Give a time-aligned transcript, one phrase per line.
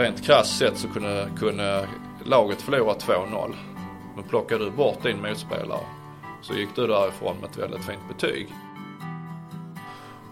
[0.00, 1.88] Rent krasst sett så kunde, kunde
[2.24, 3.54] laget förlora 2-0.
[4.14, 5.86] Men plockade du bort din motspelare
[6.42, 8.48] så gick du därifrån med ett väldigt fint betyg.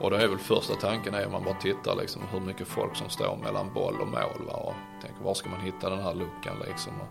[0.00, 2.96] Och då är väl första tanken är om man bara tittar liksom hur mycket folk
[2.96, 4.46] som står mellan boll och mål.
[4.46, 4.52] Va?
[4.52, 6.92] Och tänker var ska man hitta den här luckan liksom.
[7.00, 7.08] Och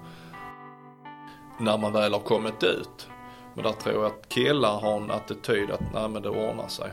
[1.61, 3.09] när man väl har kommit ut.
[3.53, 6.91] Men där tror jag att killar har en attityd att nej men det ordnar sig.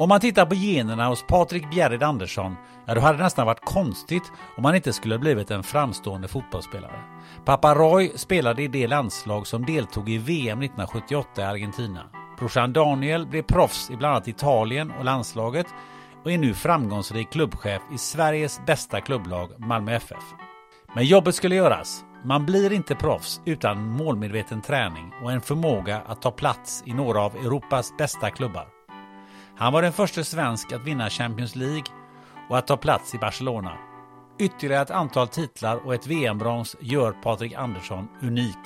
[0.00, 3.64] Om man tittar på generna hos Patrik Bjerrid Andersson, ja då hade det nästan varit
[3.64, 7.00] konstigt om han inte skulle blivit en framstående fotbollsspelare.
[7.44, 12.04] Pappa Roy spelade i det landslag som deltog i VM 1978 i Argentina.
[12.38, 15.66] Brorsan Daniel blev proffs i bland annat Italien och landslaget
[16.24, 20.24] och är nu framgångsrik klubbchef i Sveriges bästa klubblag Malmö FF.
[20.94, 22.04] Men jobbet skulle göras.
[22.24, 27.20] Man blir inte proffs utan målmedveten träning och en förmåga att ta plats i några
[27.20, 28.77] av Europas bästa klubbar.
[29.58, 31.84] Han var den första svensk att vinna Champions League
[32.48, 33.72] och att ta plats i Barcelona.
[34.38, 38.58] Ytterligare ett antal titlar och ett VM-brons gör Patrik Andersson unik.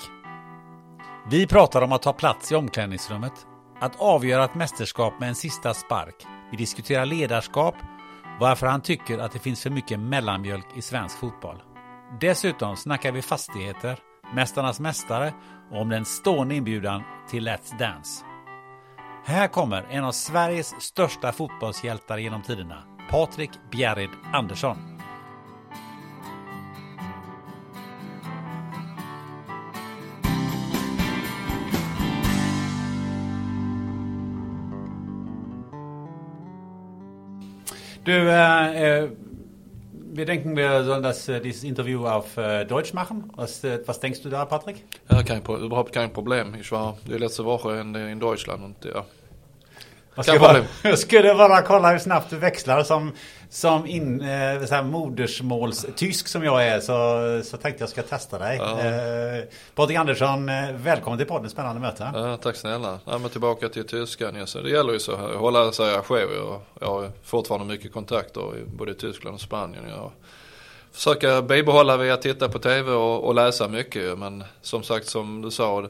[1.29, 3.33] Vi pratar om att ta plats i omklädningsrummet,
[3.79, 6.15] att avgöra ett mästerskap med en sista spark.
[6.51, 7.75] Vi diskuterar ledarskap,
[8.39, 11.63] varför han tycker att det finns för mycket mellanmjölk i svensk fotboll.
[12.21, 13.99] Dessutom snackar vi fastigheter,
[14.33, 15.33] Mästarnas mästare
[15.71, 18.32] och om den stående inbjudan till Let's Dance.
[19.25, 24.77] Här kommer en av Sveriges största fotbollshjältar genom tiderna, Patrik Bjerrid Andersson.
[38.03, 39.09] Du, eh, eh,
[40.15, 43.31] wir denken, wir sollen das, äh, dieses Interview auf äh, Deutsch machen.
[43.35, 44.85] Was, äh, was denkst du da, Patrick?
[45.09, 46.55] Ja, kein, überhaupt kein Problem.
[46.59, 49.05] Ich war die letzte Woche in, in Deutschland und ja,
[50.15, 53.11] jag ska, bara, jag skulle bara kolla hur snabbt du växlar som,
[53.53, 58.39] som in, eh, så här modersmålstysk som jag är så, så tänkte jag ska testa
[58.39, 58.57] dig.
[58.57, 58.79] Ja.
[58.79, 59.43] Eh,
[59.75, 62.11] Patrik Andersson, eh, välkommen till podden, spännande möte.
[62.13, 62.99] Ja, tack snälla.
[63.05, 64.47] Ja, men tillbaka till tyskan.
[64.47, 66.61] Så det gäller ju så att hålla sig ajour.
[66.79, 69.83] Jag har fortfarande mycket kontakter i både Tyskland och Spanien.
[69.89, 70.11] Jag
[70.91, 74.17] försöker bibehålla via att titta på tv och, och läsa mycket.
[74.17, 75.87] Men som sagt som du sa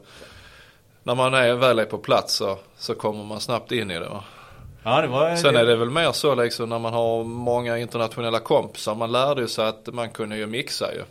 [1.04, 4.22] när man är, väl är på plats så, så kommer man snabbt in i det.
[4.84, 8.40] Ja, det var, Sen är det väl mer så liksom när man har många internationella
[8.40, 8.96] kompisar.
[8.96, 11.02] Man lärde ju sig att man kunde ju mixa ju.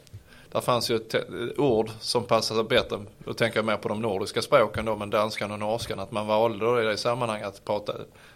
[0.52, 1.14] Där fanns ju ett
[1.58, 2.98] ord som passade bättre.
[3.18, 6.00] Då tänker jag mer på de nordiska språken då, men danskan och norskan.
[6.00, 7.92] Att man valde i det sammanhanget att prata,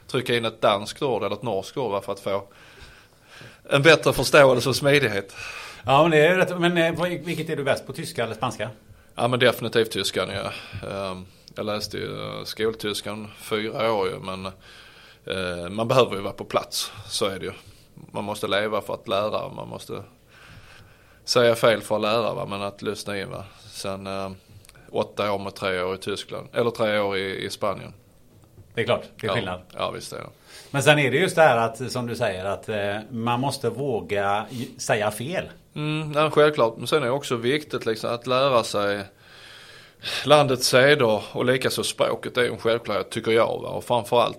[0.06, 2.42] trycka in ett danskt ord eller ett norskt ord för att få
[3.70, 5.34] en bättre förståelse och smidighet.
[5.86, 7.92] Ja, men, det är rätt, men eh, vilket är du bäst på?
[7.92, 8.70] Tyska eller spanska?
[9.14, 10.50] Ja, men definitivt tyskan ja.
[11.10, 12.08] Um, jag läste ju
[12.44, 14.48] skoltyskan fyra år ju men
[15.70, 16.92] man behöver ju vara på plats.
[17.08, 17.52] Så är det ju.
[17.94, 19.48] Man måste leva för att lära.
[19.48, 20.02] Man måste
[21.24, 22.46] säga fel för att lära va?
[22.46, 23.44] men att lyssna in va.
[23.70, 24.30] Sen eh,
[24.90, 26.48] åtta år med tre år i Tyskland.
[26.52, 27.92] Eller tre år i, i Spanien.
[28.74, 29.60] Det är klart, det är skillnad.
[29.72, 30.26] Ja, ja visst är det.
[30.70, 33.70] Men sen är det just det här att, som du säger, att eh, man måste
[33.70, 34.46] våga
[34.78, 35.44] säga fel.
[35.74, 36.76] Mm, ja, självklart.
[36.76, 39.04] Men sen är det också viktigt liksom, att lära sig
[40.24, 43.60] landets seder och likaså språket är en självklarhet tycker jag.
[43.62, 43.68] Va?
[43.68, 44.38] Och framförallt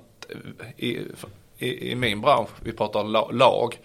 [0.77, 0.99] i,
[1.57, 3.79] i, i min bransch, vi pratar lag.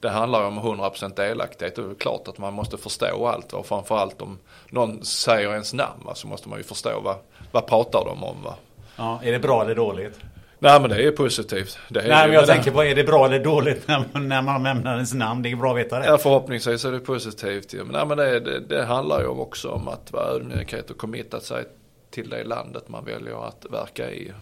[0.00, 1.76] Det handlar ju om 100% delaktighet.
[1.76, 3.52] Det är klart att man måste förstå allt.
[3.52, 4.38] Och framförallt om
[4.70, 7.16] någon säger ens namn va, så måste man ju förstå vad,
[7.52, 8.42] vad pratar de om.
[8.42, 8.54] Va?
[8.96, 10.20] Ja, är det bra eller dåligt?
[10.58, 11.78] Nej men det är positivt.
[11.88, 12.52] Det är Nej men jag det.
[12.52, 15.42] tänker på, är det bra eller dåligt när man, när man nämner ens namn?
[15.42, 16.06] Det är bra att veta det.
[16.06, 17.72] Ja förhoppningsvis är det positivt.
[17.72, 21.40] Men, nej, men det, det, det handlar ju också om att vara ödmjukhet och committa
[21.40, 21.64] sig
[22.10, 24.32] till det landet man väljer att verka i.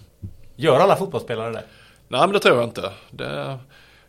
[0.56, 1.64] Gör alla fotbollsspelare det?
[2.08, 2.92] Nej men det tror jag inte.
[3.10, 3.58] Det,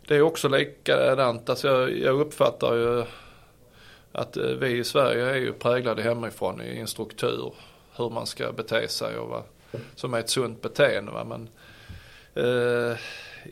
[0.06, 1.50] det är också likadant.
[1.50, 3.04] Alltså jag, jag uppfattar ju
[4.12, 7.52] att eh, vi i Sverige är ju präglade hemifrån i en struktur.
[7.96, 9.42] Hur man ska bete sig och vad
[9.94, 11.12] som är ett sunt beteende.
[11.12, 11.24] Va?
[11.24, 11.48] Men,
[12.34, 12.96] eh,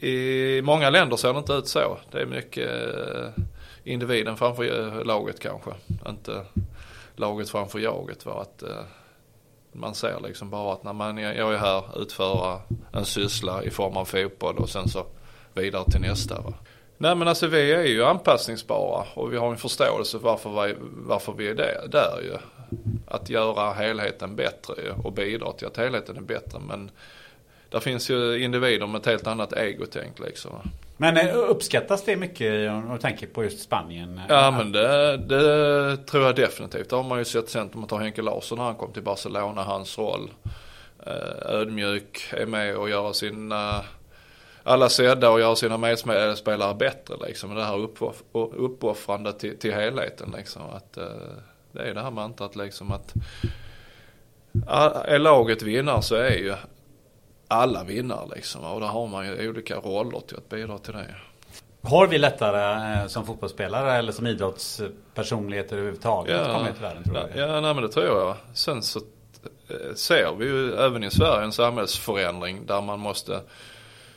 [0.09, 1.99] I många länder ser det inte ut så.
[2.11, 3.29] Det är mycket eh,
[3.85, 5.71] individen framför eh, laget kanske.
[6.09, 6.45] Inte
[7.17, 8.27] laget framför jaget.
[8.27, 8.41] Va?
[8.43, 8.85] Att, eh,
[9.77, 12.61] man ser liksom bara att när man, jag är här utföra
[12.93, 15.07] en syssla i form av fotboll och sen så
[15.55, 16.41] vidare till nästa.
[16.41, 16.55] Va?
[16.99, 21.33] Nej men alltså vi är ju anpassningsbara och vi har en förståelse varför vi, varför
[21.33, 22.37] vi är där, där ju.
[23.07, 26.59] Att göra helheten bättre ju, och bidra till att helheten är bättre.
[26.69, 26.91] Men
[27.71, 30.51] där finns ju individer med ett helt annat egotänk liksom.
[30.97, 34.21] Men eh, uppskattas det mycket om du tänker på just Spanien?
[34.29, 36.91] Ja men det, det tror jag definitivt.
[36.91, 39.03] Det har man ju sett sen om man tar Henke Larsson när han kom till
[39.03, 40.31] Barcelona, hans roll.
[41.07, 43.85] Eh, ödmjuk, är med och gör sina
[44.63, 47.55] alla sedda och göra sina medspelare bättre liksom.
[47.55, 50.63] Det här uppoff uppoffrande till, till helheten liksom.
[50.63, 50.93] Att,
[51.73, 53.15] det är det här mantrat liksom att
[55.05, 56.55] är laget vinnare så är ju
[57.49, 58.65] alla vinnare liksom.
[58.65, 61.15] Och där har man ju olika roller till att bidra till det.
[61.83, 67.05] Har vi lättare eh, som fotbollsspelare eller som idrottspersonligheter överhuvudtaget ja, att komma till världen
[67.05, 67.29] tror jag?
[67.37, 68.37] Ja, nej, men det tror jag.
[68.55, 69.01] Sen så
[69.69, 73.41] eh, ser vi ju även i Sverige en samhällsförändring där man måste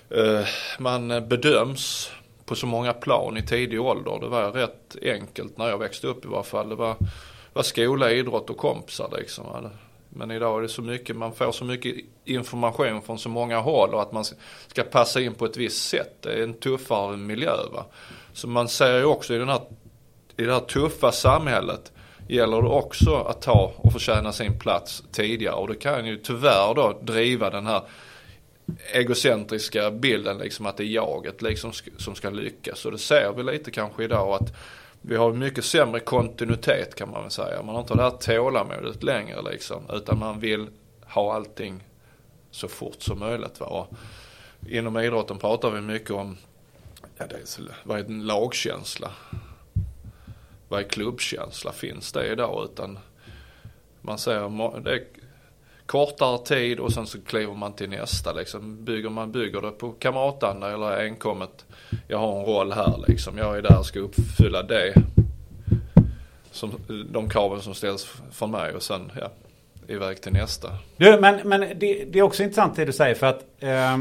[0.09, 0.45] Eh,
[0.79, 2.11] man bedöms
[2.45, 4.19] på så många plan i tidig ålder.
[4.21, 6.69] Det var rätt enkelt när jag växte upp i varje fall.
[6.69, 6.95] Det var,
[7.53, 9.45] var skola, idrott och kompisar liksom.
[10.09, 11.95] Men idag är det så mycket, man får så mycket
[12.25, 14.25] information från så många håll och att man
[14.67, 16.17] ska passa in på ett visst sätt.
[16.21, 17.85] Det är en tuffare miljö va.
[18.33, 19.61] Så man ser ju också i, den här,
[20.37, 21.91] i det här tuffa samhället
[22.27, 25.55] gäller det också att ta och förtjäna sin plats tidigare.
[25.55, 27.81] Och det kan ju tyvärr då driva den här
[28.93, 32.85] egocentriska bilden liksom att det är jaget liksom som ska lyckas.
[32.85, 34.53] Och det ser vi lite kanske idag att
[35.01, 37.63] vi har mycket sämre kontinuitet kan man väl säga.
[37.63, 39.83] Man har inte det här tålamodet längre liksom.
[39.93, 40.67] Utan man vill
[41.05, 41.83] ha allting
[42.51, 43.59] så fort som möjligt.
[43.59, 43.65] Va?
[43.65, 43.87] Och
[44.69, 46.37] inom idrotten pratar vi mycket om
[47.17, 49.11] ja, det är, vad är en lagkänsla?
[50.67, 51.71] Vad är klubbkänsla?
[51.71, 52.69] Finns det idag?
[52.71, 52.99] Utan
[54.01, 55.05] man ser, det är
[55.89, 58.85] kortare tid och sen så kliver man till nästa liksom.
[58.85, 61.65] Bygger man bygger det på kamratanda eller enkommet.
[62.07, 63.37] Jag har en roll här liksom.
[63.37, 64.93] Jag är där och ska uppfylla det.
[66.51, 66.71] Som,
[67.11, 69.31] de kraven som ställs från mig och sen ja,
[69.87, 70.69] iväg till nästa.
[70.97, 73.97] Du, men, men det, det är också intressant det du säger för att eh,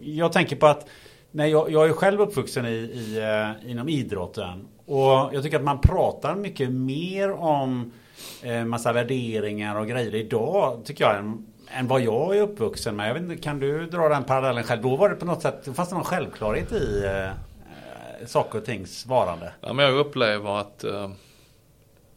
[0.00, 0.86] jag tänker på att
[1.30, 5.64] nej, jag, jag är själv uppvuxen i, i, eh, inom idrotten och jag tycker att
[5.64, 7.98] man pratar mycket mer om eh,
[8.42, 13.08] Eh, massa värderingar och grejer idag tycker jag än, än vad jag är uppvuxen med.
[13.08, 14.82] Jag vet inte, kan du dra den parallellen själv?
[14.82, 19.06] Då var det på något sätt, fanns det någon självklarhet i eh, saker och tings
[19.06, 19.52] varande?
[19.60, 21.10] Ja, men jag upplever att eh,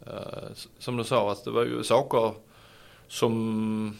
[0.06, 0.12] eh,
[0.78, 2.32] som du sa, att det var ju saker
[3.08, 3.98] som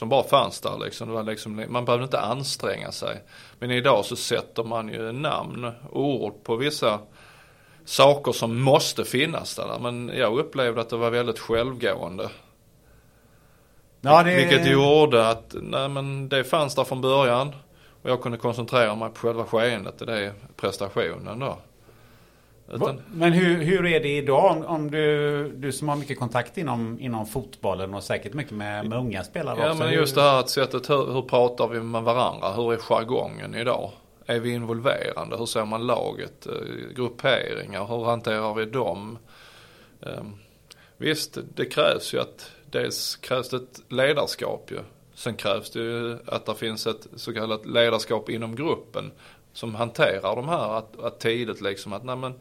[0.00, 1.08] som bara fanns där liksom.
[1.08, 1.64] Det var liksom.
[1.68, 3.22] Man behövde inte anstränga sig.
[3.58, 6.98] Men idag så sätter man ju namn och ord på vissa
[7.84, 9.78] saker som måste finnas där.
[9.80, 12.28] Men jag upplevde att det var väldigt självgående.
[14.00, 14.36] Ja, det...
[14.36, 17.54] Vilket gjorde att, nej men det fanns där från början.
[18.02, 21.58] Och jag kunde koncentrera mig på själva skeendet, det är prestationen då.
[22.72, 23.00] Utan...
[23.06, 27.26] Men hur, hur är det idag om du, du som har mycket kontakt inom, inom
[27.26, 29.82] fotbollen och säkert mycket med, med unga spelare ja, också?
[29.82, 32.52] Ja men just det här sättet, hur, hur pratar vi med varandra?
[32.52, 33.90] Hur är jargongen idag?
[34.26, 35.36] Är vi involverande?
[35.36, 36.46] Hur ser man laget?
[36.46, 39.18] Eh, grupperingar, hur hanterar vi dem?
[40.02, 40.34] Ehm,
[40.96, 44.78] visst, det krävs ju att dels krävs det ett ledarskap ju.
[45.14, 49.12] Sen krävs det ju att det finns ett så kallat ledarskap inom gruppen
[49.52, 52.34] som hanterar de här, att, att tidigt liksom att nej men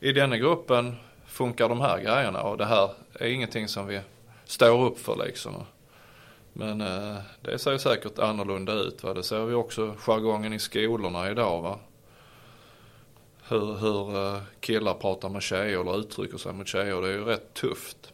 [0.00, 0.96] i denna gruppen
[1.26, 4.00] funkar de här grejerna och det här är ingenting som vi
[4.44, 5.54] står upp för liksom.
[6.56, 9.02] Men eh, det ser säkert annorlunda ut.
[9.02, 9.14] Va?
[9.14, 11.62] Det ser vi också jargongen i skolorna idag.
[11.62, 11.78] Va?
[13.48, 17.02] Hur, hur eh, killar pratar med tjejer eller uttrycker sig mot tjejer.
[17.02, 18.12] Det är ju rätt tufft.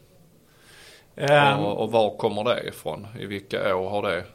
[1.15, 3.07] Um, och, och var kommer det ifrån?
[3.19, 4.25] I vilka år har det?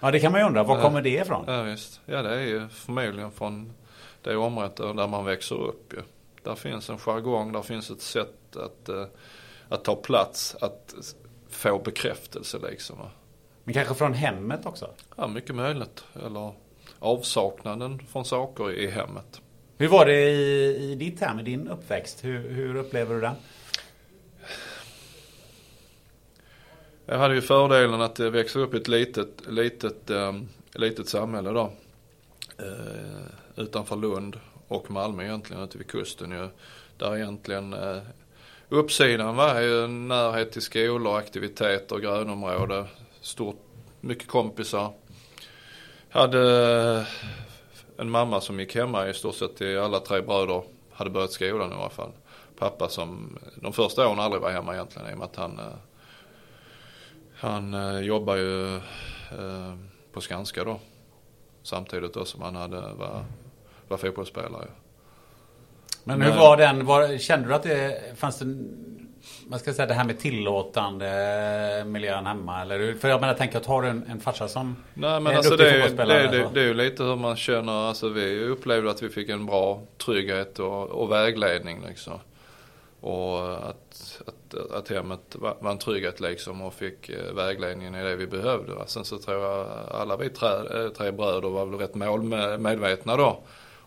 [0.00, 0.62] Ja det kan man ju undra.
[0.62, 1.44] Var kommer det ifrån?
[1.46, 2.00] Ja visst.
[2.06, 3.72] Ja det är ju förmodligen från
[4.22, 6.02] det området där man växer upp ju.
[6.42, 9.06] Där finns en jargong, där finns ett sätt att, uh,
[9.68, 10.94] att ta plats, att
[11.50, 12.96] få bekräftelse liksom.
[13.64, 14.90] Men kanske från hemmet också?
[15.16, 16.04] Ja, mycket möjligt.
[16.26, 16.52] Eller
[16.98, 19.40] avsaknaden från saker i hemmet.
[19.78, 22.24] Hur var det i, i ditt hem, i din uppväxt?
[22.24, 23.34] Hur, hur upplever du den?
[27.06, 31.72] Jag hade ju fördelen att växte upp i ett litet, litet, um, litet samhälle då.
[32.62, 36.48] Uh, utanför Lund och Malmö egentligen, ute vid kusten ju.
[36.96, 38.02] Där egentligen uh,
[38.68, 42.84] uppsidan var ju närhet till skolor, aktiviteter, grönområde,
[43.24, 43.56] stort,
[44.00, 44.92] mycket kompisar.
[46.10, 47.06] Hade
[47.96, 50.62] en mamma som gick hemma i stort sett till alla tre bröder
[50.92, 52.12] hade börjat skolan i alla fall.
[52.58, 55.74] Pappa som de första åren aldrig var hemma egentligen i och med att han uh,
[57.36, 59.74] han eh, jobbar ju eh,
[60.12, 60.80] på Skanska då.
[61.62, 63.24] Samtidigt då som han hade, var,
[63.88, 64.68] var fotbollsspelare.
[66.04, 68.44] Men hur var den, var, kände du att det fanns det,
[69.46, 72.62] man ska säga det här med tillåtande miljön hemma?
[72.62, 75.36] Eller, för jag menar, tänker att har du en, en farsa som Nej men är
[75.36, 78.90] alltså det, är, det, det, det är ju lite hur man känner, alltså vi upplevde
[78.90, 82.18] att vi fick en bra trygghet och, och vägledning liksom.
[83.00, 88.16] Och att, att, att hemmet var en trygghet liksom och fick eh, vägledningen i det
[88.16, 88.72] vi behövde.
[88.86, 93.42] Sen så tror jag alla vi tre, eh, tre bröder var väl rätt målmedvetna då.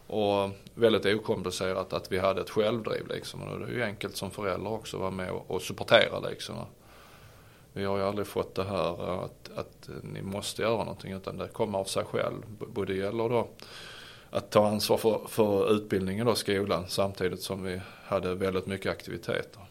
[0.07, 3.41] Och väldigt okomplicerat att vi hade ett självdriv liksom.
[3.41, 6.55] Och det är ju enkelt som förälder också att vara med och, supportera liksom.
[7.73, 11.47] Vi har ju aldrig fått det här att, att ni måste göra någonting utan det
[11.47, 12.41] kommer av sig själv.
[12.47, 13.47] Både gäller då
[14.29, 19.61] att ta ansvar för, för utbildningen då, skolan, samtidigt som vi hade väldigt mycket aktiviteter.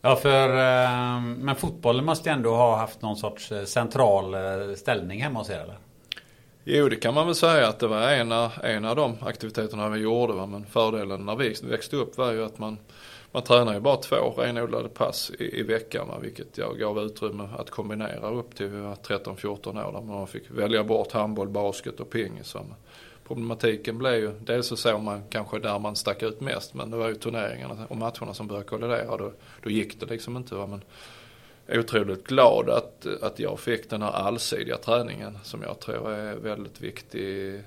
[0.00, 4.74] Ja, för eh, men fotbollen måste ju ändå ha haft någon sorts eh, central eh,
[4.76, 5.76] ställning hemma hos er eller?
[6.64, 9.88] Jo, det kan man väl säga att det var en av, en av de aktiviteterna
[9.88, 10.32] vi gjorde.
[10.32, 10.46] Va?
[10.46, 12.78] Men fördelen när vi växte upp var ju att man,
[13.32, 16.08] man tränar ju bara två renodlade pass i, i veckan.
[16.08, 16.18] Va?
[16.18, 19.92] Vilket jag gav utrymme att kombinera upp till vi var 13-14 år.
[19.92, 22.56] Där man fick välja bort handboll, basket och pingis.
[23.26, 26.96] Problematiken blev ju, dels så såg man kanske där man stack ut mest men det
[26.96, 29.16] var ju turneringarna och matcherna som började kollidera.
[29.16, 30.54] Då, då gick det liksom inte.
[30.54, 30.66] Va?
[30.66, 30.82] Men
[31.68, 36.80] otroligt glad att, att jag fick den här allsidiga träningen som jag tror är väldigt
[36.80, 37.62] viktig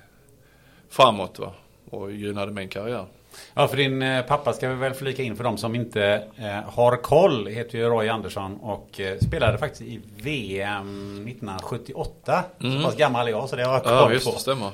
[0.88, 1.52] framåt va?
[1.90, 3.06] och gynnade min karriär.
[3.54, 6.72] Ja, för din eh, pappa ska vi väl flika in för de som inte eh,
[6.72, 7.46] har koll.
[7.46, 12.44] Heter ju Roy Andersson och eh, spelade faktiskt i VM 1978.
[12.60, 12.78] Mm.
[12.78, 14.32] Så pass gammal är jag så det har jag koll ja, just, på.
[14.32, 14.70] Det stämmer.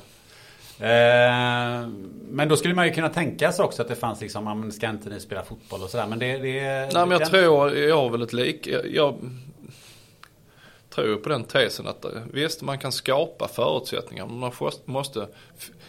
[0.80, 1.88] Eh,
[2.30, 4.88] men då skulle man ju kunna tänka sig också att det fanns liksom, man ska
[4.88, 6.06] inte ni spela fotboll och sådär.
[6.06, 6.60] Men det, det
[6.94, 8.66] Nej men jag tror, jag har väl ett lik.
[8.66, 9.14] Jag, jag
[10.90, 14.52] tror på den tesen att visst man kan skapa förutsättningar men man
[14.84, 15.28] måste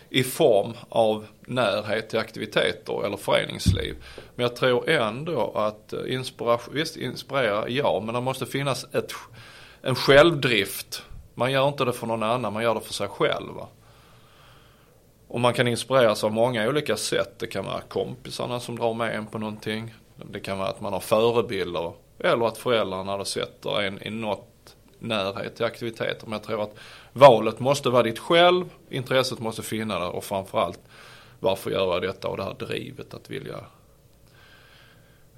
[0.10, 3.96] i form av närhet till aktiviteter eller föreningsliv.
[4.36, 9.12] Men jag tror ändå att inspiration, visst inspirera ja men det måste finnas ett,
[9.82, 11.04] en självdrift.
[11.34, 13.54] Man gör inte det för någon annan, man gör det för sig själv.
[15.34, 17.40] Och man kan inspireras av många olika sätt.
[17.40, 19.94] Det kan vara kompisarna som drar med en på någonting.
[20.32, 21.94] Det kan vara att man har förebilder.
[22.20, 26.28] Eller att föräldrarna då sätter en i något närhet till aktiviteter.
[26.28, 26.76] Men jag tror att
[27.14, 28.66] valet måste vara ditt själv.
[28.90, 30.80] Intresset måste finnas där och framförallt
[31.40, 33.60] varför göra detta och det här drivet att vilja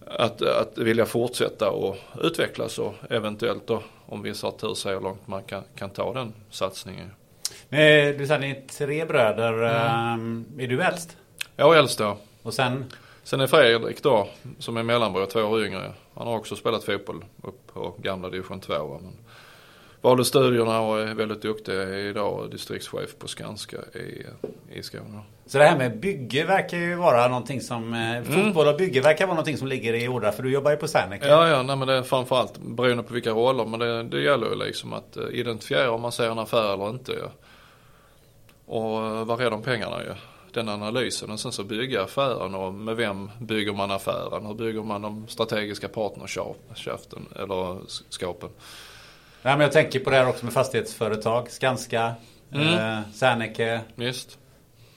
[0.05, 5.01] att, att vilja fortsätta och utvecklas och eventuellt då om vissa har tur se hur
[5.01, 7.11] långt man kan, kan ta den satsningen.
[7.75, 9.53] Men du sa ni är tre bröder.
[9.53, 10.13] Mm.
[10.13, 11.17] Ehm, är du äldst?
[11.55, 12.17] Jag är äldst då.
[12.43, 12.85] Och sen?
[13.23, 14.29] Sen är Fredrik då,
[14.59, 15.91] som är mellanbror, två år yngre.
[16.13, 18.99] Han har också spelat fotboll upp på gamla division 2.
[19.01, 19.13] Men
[20.01, 21.73] valde studierna och är väldigt duktig.
[21.73, 24.25] Är idag distriktschef på Skanska i,
[24.79, 25.21] i Skåne.
[25.45, 27.93] Så det här med bygge verkar ju vara någonting som...
[27.93, 28.25] Eh, mm.
[28.25, 30.31] Fotboll och bygge verkar vara någonting som ligger i orda.
[30.31, 31.27] För du jobbar ju på Serneke.
[31.27, 31.63] Ja, ja.
[31.63, 33.65] Nej, men det är framförallt beroende på vilka roller.
[33.65, 36.89] Men det, det gäller ju liksom att eh, identifiera om man ser en affär eller
[36.89, 37.11] inte.
[37.11, 37.31] Ja.
[38.65, 40.13] Och eh, vara rädd om pengarna ju.
[40.51, 44.45] Den analysen och sen så bygga affären och med vem bygger man affären?
[44.45, 47.77] Hur bygger man de strategiska partnerskapen eller
[48.09, 48.49] skapen?
[49.41, 51.51] Ja, men jag tänker på det här också med fastighetsföretag.
[51.51, 52.13] Skanska,
[52.51, 52.67] mm.
[52.67, 53.81] eh, Serneke.
[53.95, 54.37] Just.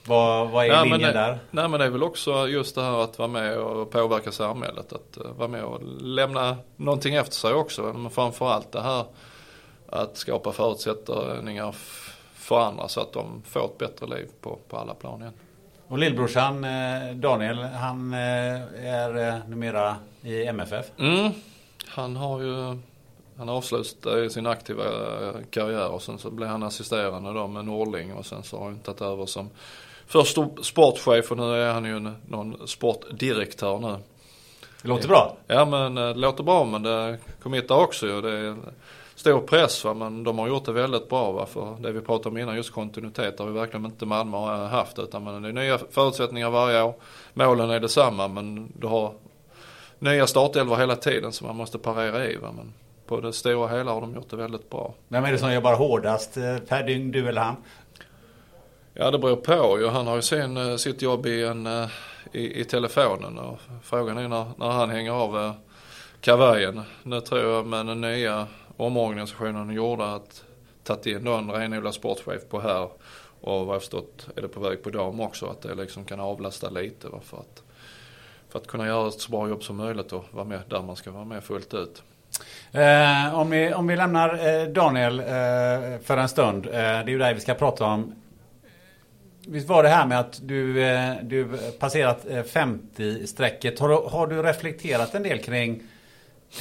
[0.05, 1.39] Vad, vad är nej, linjen det, där?
[1.51, 4.93] Nej men det är väl också just det här att vara med och påverka samhället.
[4.93, 7.81] Att uh, vara med och lämna någonting efter sig också.
[7.81, 9.05] Men framförallt det här
[9.89, 11.75] att skapa förutsättningar
[12.49, 15.33] för andra så att de får ett bättre liv på, på alla plan igen.
[15.87, 20.85] Och lillbrorsan eh, Daniel, han eh, är eh, numera i MFF?
[20.97, 21.31] Mm.
[21.87, 22.77] Han har ju
[23.37, 24.83] han avslutade sin aktiva
[25.49, 28.79] karriär och sen så blev han assisterande då med Norling och sen så har han
[28.79, 29.49] tagit över som
[30.07, 33.97] först sportchef och nu är han ju någon sportdirektör nu.
[34.81, 35.37] Det låter bra.
[35.47, 38.21] Ja men det låter bra men det committar också ju.
[38.21, 38.55] Det
[39.19, 41.45] stor press va, men de har gjort det väldigt bra va.
[41.45, 44.99] För det vi pratade om innan, just kontinuitet har vi verkligen inte Malmö haft.
[44.99, 46.93] Utan men det är nya förutsättningar varje år.
[47.33, 49.13] Målen är detsamma men du har
[49.99, 52.51] nya startelvor hela tiden som man måste parera i va.
[52.57, 52.73] Men
[53.07, 54.93] på det stora hela har de gjort det väldigt bra.
[55.07, 57.55] Vem är det som jobbar hårdast eh, per dygn, du eller han?
[58.93, 59.87] Ja det beror på ju.
[59.87, 61.87] Han har ju sin, eh, sitt jobb i, en, eh,
[62.31, 65.53] i, i telefonen och frågan är när, när han hänger av
[66.21, 66.81] kavajen.
[67.03, 68.47] Nu tror jag med den nya
[68.79, 70.43] omorganisationen gjorde att
[70.83, 72.89] tagit in då en renodlad sportchef på här
[73.41, 76.19] och vad jag förstått är det på väg på dam också att det liksom kan
[76.19, 77.63] avlasta lite för att,
[78.49, 80.95] för att kunna göra ett så bra jobb som möjligt och vara med där man
[80.95, 82.03] ska vara med fullt ut.
[82.71, 85.25] Eh, om, vi, om vi lämnar eh, Daniel eh,
[86.03, 86.65] för en stund.
[86.65, 88.15] Eh, det är ju dig vi ska prata om.
[89.47, 91.47] Visst var det här med att du, eh, du
[91.79, 93.79] passerat eh, 50-strecket.
[93.79, 95.83] Har, har, du reflekterat en del kring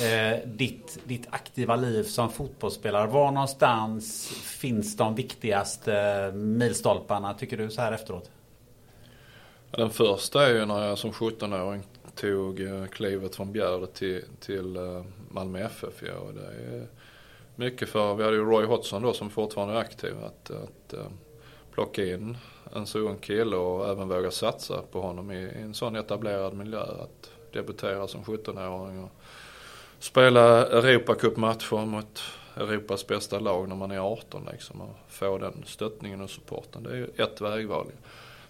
[0.01, 3.07] Eh, ditt, ditt aktiva liv som fotbollsspelare?
[3.07, 8.31] Var någonstans finns de viktigaste milstolparna tycker du så här efteråt?
[9.71, 11.83] Den första är ju när jag som 17-åring
[12.15, 16.03] tog eh, klivet från Bjärde till, till eh, Malmö FF.
[16.07, 16.87] Ja, och det är
[17.57, 20.95] mycket för, vi hade ju Roy Hodgson då som fortfarande är aktiv, att, att
[21.73, 22.37] plocka in
[22.75, 26.55] en så ung kille och även våga satsa på honom i, i en sån etablerad
[26.55, 26.81] miljö.
[26.81, 29.11] Att debutera som 17-åring och
[29.99, 32.23] spela Europacupmatcher mot
[32.57, 36.83] Europas bästa lag när man är 18 liksom och få den stöttningen och supporten.
[36.83, 37.87] Det är ju ett vägval.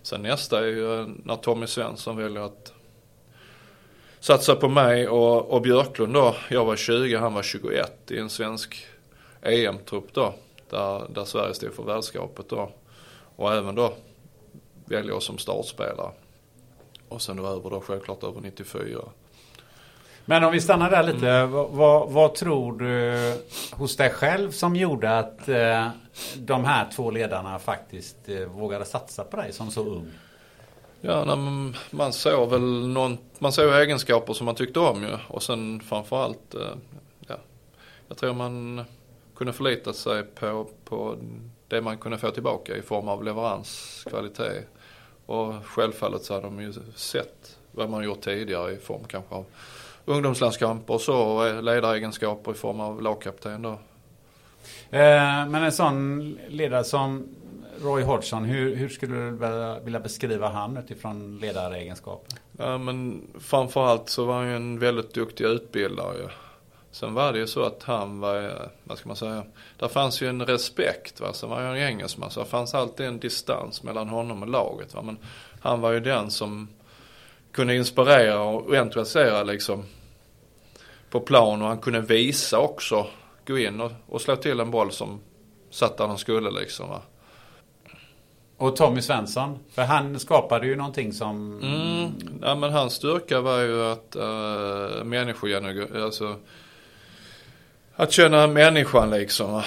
[0.03, 2.73] Sen nästa är ju eh, när Tommy Svensson väljer att
[4.20, 6.37] satsa på mig och, och Björklund då.
[6.51, 8.87] Jag var 20, han var 21 i en svensk
[9.42, 10.35] EM-trupp då.
[10.70, 12.70] Där, där Sverige stod för världskapet då.
[13.37, 13.94] Och även då
[14.85, 16.11] väljer oss som startspelare.
[17.09, 19.01] Och sen då över då självklart över 94.
[20.29, 21.29] Men om vi stannar där lite.
[21.29, 21.51] Mm.
[21.51, 23.35] Vad, vad, tror du
[23.73, 25.88] hos dig själv som gjorde att eh,
[26.37, 30.11] de här två ledarna faktiskt eh, vågade satsa på dig som så ung?
[31.01, 31.37] Ja,
[31.91, 35.17] man, såg väl någon, man såg egenskaper som man tyckte om ju.
[35.29, 36.61] Och sen framförallt, eh,
[37.27, 37.37] ja,
[38.09, 38.85] jag tror man
[39.37, 41.17] kunde förlita sig på, på
[41.69, 44.62] det man kunde få tillbaka i form av leverans, kvalitet.
[45.27, 49.45] Och självfallet så hade de ju sett vad man gjort tidigare i form kanske av
[50.09, 53.71] ungdomslandskamper och så, och ledaregenskaper i form av lagkapten då.
[54.90, 57.29] Eh, men en sån ledare som
[57.83, 59.31] Roy Hodgson, hur, hur skulle du
[59.85, 62.38] vilja beskriva han utifrån ledaregenskaper?
[62.59, 66.31] Ja, men framförallt så var han ju en väldigt duktig utbildare.
[66.90, 69.42] Sen var det ju så att han var, vad ska man säga,
[69.77, 71.33] där fanns ju en respekt va.
[71.33, 74.94] Sen var han ju engelsman så det fanns alltid en distans mellan honom och laget
[74.94, 75.03] va.
[75.03, 75.18] Men
[75.61, 76.68] han var ju den som
[77.53, 79.85] kunde inspirera och entusiasera liksom
[81.11, 83.07] på plan och han kunde visa också,
[83.47, 85.21] gå in och, och slå till en boll som
[85.71, 87.03] satt där den skulle liksom va.
[88.57, 91.61] Och Tommy Svensson, för han skapade ju någonting som...
[91.62, 96.37] Mm, ja men hans styrka var ju att uh, människor, alltså
[97.94, 99.62] att känna människan liksom.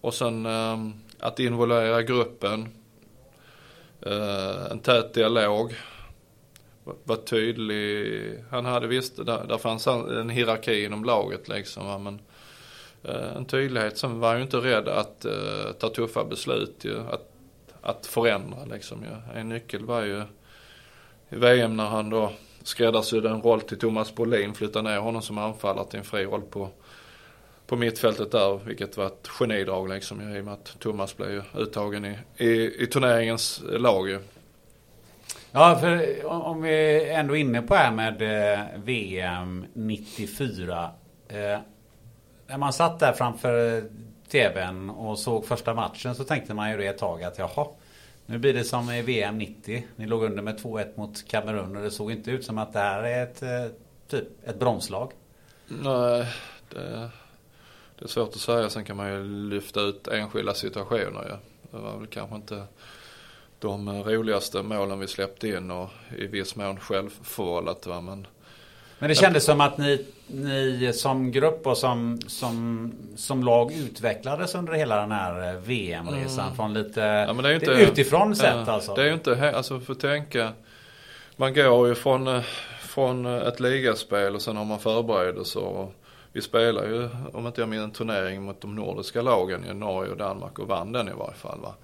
[0.00, 2.68] Och sen uh, att involvera gruppen.
[4.06, 5.74] Uh, en tät dialog.
[6.84, 8.44] Var tydlig.
[8.50, 12.02] Han hade visst, där, där fanns en hierarki inom laget liksom.
[12.04, 12.20] Men
[13.02, 13.98] eh, en tydlighet.
[13.98, 16.98] Sen var han ju inte rädd att eh, ta tuffa beslut ju.
[16.98, 17.32] Att
[17.82, 19.02] att förändra liksom.
[19.02, 19.40] ju.
[19.40, 20.22] En nyckel var ju
[21.30, 25.38] i VM när han då skräddarsydde en roll till Thomas Brolin, flyttade ner honom som
[25.38, 26.68] anfallare till en fri roll på,
[27.66, 31.42] på mittfältet där, vilket var ett genidrag liksom i och med att Thomas blev ju
[31.62, 34.18] uttagen i, i, i turneringens lag ju.
[35.52, 40.90] Ja, för om vi är ändå inne på det här med eh, VM 94.
[41.28, 41.58] Eh,
[42.46, 43.84] när man satt där framför
[44.30, 47.66] tvn och såg första matchen så tänkte man ju det ett tag att jaha.
[48.26, 49.86] Nu blir det som i VM 90.
[49.96, 52.78] Ni låg under med 2-1 mot Kamerun och det såg inte ut som att det
[52.78, 53.76] här är ett, eh,
[54.08, 55.12] typ, ett bromslag.
[55.68, 56.26] Nej,
[56.68, 57.10] det,
[57.98, 58.70] det är svårt att säga.
[58.70, 61.26] Sen kan man ju lyfta ut enskilda situationer.
[61.28, 61.38] Ja.
[61.70, 62.64] Det var väl kanske inte
[63.62, 67.86] de roligaste målen vi släppte in och i viss mån självförvållat.
[67.86, 68.26] Men
[68.98, 74.54] men det kändes som att ni, ni som grupp och som, som, som lag utvecklades
[74.54, 76.56] under hela den här eh, VM-resan mm.
[76.56, 78.94] från lite ja, men det är inte, utifrån sett alltså.
[78.94, 80.52] Det är ju inte, alltså för tänka,
[81.36, 82.42] man går ju från, eh,
[82.80, 85.88] från ett ligaspel och sen har man förberedelser
[86.32, 90.10] vi spelar ju, om inte jag minns en turnering mot de nordiska lagen i Norge
[90.10, 91.74] och Danmark och vann den i varje fall va.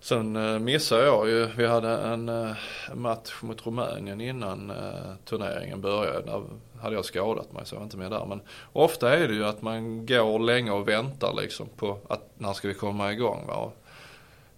[0.00, 2.54] Sen eh, missade jag ju, vi hade en eh,
[2.94, 6.20] match mot Rumänien innan eh, turneringen började.
[6.20, 6.42] Där
[6.80, 8.26] hade jag skadat mig så jag var inte med där.
[8.26, 8.40] Men
[8.72, 12.68] ofta är det ju att man går länge och väntar liksom på att när ska
[12.68, 13.46] vi komma igång.
[13.46, 13.72] Va?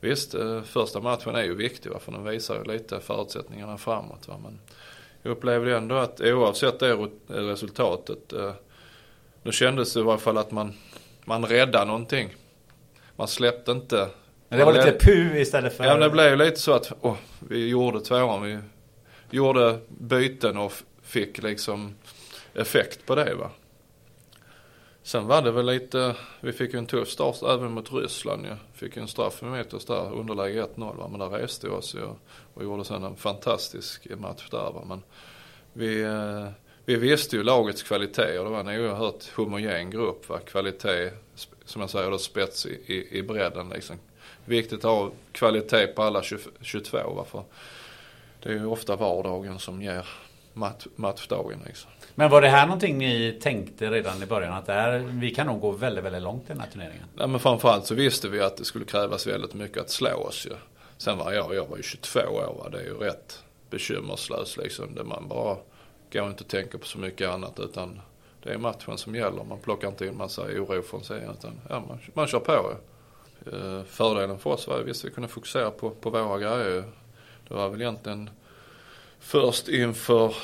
[0.00, 1.98] Visst, första matchen är ju viktig va?
[1.98, 4.28] för den visar ju lite förutsättningarna framåt.
[4.28, 4.34] Va?
[4.42, 4.60] Men
[5.22, 8.52] jag upplevde ändå att oavsett det resultatet, då
[9.42, 10.72] nu kändes det i varje fall att man,
[11.24, 12.34] man räddade någonting.
[13.16, 14.08] Man släppte inte
[14.50, 15.84] men det var lite pu istället för...
[15.84, 17.16] Ja men det blev lite så att oh,
[17.48, 18.42] vi gjorde tvåan.
[18.42, 18.58] Vi
[19.30, 21.94] gjorde byten och fick liksom
[22.54, 23.50] effekt på det va.
[25.02, 28.56] Sen var det väl lite, vi fick ju en tuff start även mot Ryssland ju.
[28.74, 31.08] Fick ju en straff emot oss där, underläge 1-0 va.
[31.08, 32.02] Men där reste vi oss ju
[32.54, 34.84] och gjorde sen en fantastisk match där va.
[34.88, 35.02] Men
[35.72, 36.48] vi, eh,
[36.84, 40.38] vi visste ju lagets kvalitet och det var en oerhört homogen grupp va.
[40.38, 41.10] Kvalitet,
[41.64, 43.96] som jag säger då spets i, i, i bredden liksom
[44.50, 46.98] viktigt att ha kvalitet på alla 20, 22.
[47.16, 47.44] Varför?
[48.42, 50.06] Det är ju ofta vardagen som ger
[50.52, 51.58] match, matchdagen.
[51.66, 51.90] Liksom.
[52.14, 54.52] Men var det här någonting ni tänkte redan i början?
[54.52, 57.04] Att det här, vi kan nog gå väldigt, väldigt långt i den här turneringen?
[57.16, 60.46] Ja, men framförallt så visste vi att det skulle krävas väldigt mycket att slå oss
[60.46, 60.54] ju.
[60.98, 62.68] Sen var jag, jag var ju 22 år va?
[62.68, 64.94] Det är ju rätt bekymmerslöst liksom.
[64.94, 65.56] Det man bara
[66.12, 68.00] går inte och tänker på så mycket annat utan
[68.42, 69.44] det är matchen som gäller.
[69.44, 72.72] Man plockar inte in massa oro från sig utan ja, man, man kör på.
[73.46, 73.78] Ju.
[73.78, 76.84] Eh, fördelen för oss var att vi kunde fokusera på, på våra grejer.
[77.48, 78.30] Det var väl egentligen
[79.20, 80.34] först inför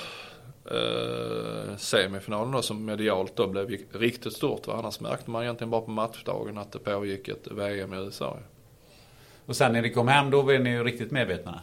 [0.71, 4.67] eh, semifinalen då som medialt då blev riktigt stort.
[4.67, 4.75] Va?
[4.79, 8.39] Annars märkte man egentligen bara på matchdagen att det pågick ett VM i USA.
[9.47, 11.61] Och sen när ni kom hem då var ni ju riktigt medvetna?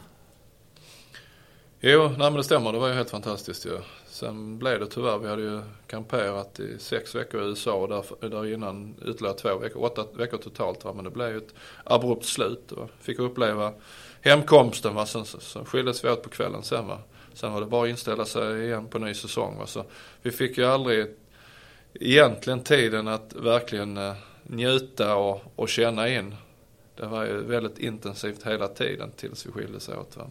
[1.80, 2.72] Jo, nej men det stämmer.
[2.72, 3.78] Det var ju helt fantastiskt ju.
[4.14, 8.28] Sen blev det tyvärr, vi hade ju kamperat i sex veckor i USA och där,
[8.28, 10.84] där innan ytterligare två veckor, åtta veckor totalt.
[10.84, 10.92] Va?
[10.92, 12.72] Men det blev ju ett abrupt slut.
[12.72, 12.88] Va?
[13.00, 13.72] Fick uppleva
[14.20, 15.06] hemkomsten, va?
[15.06, 16.86] Sen, sen skildes vi åt på kvällen sen.
[16.86, 16.98] Va?
[17.32, 19.58] Sen var det bara att inställa sig igen på ny säsong.
[19.58, 19.66] Va?
[19.66, 19.84] Så
[20.22, 21.06] vi fick ju aldrig
[21.94, 26.34] egentligen tiden att verkligen eh, njuta och, och känna in.
[26.96, 30.16] Det var ju väldigt intensivt hela tiden tills vi skildes åt.
[30.16, 30.30] Va?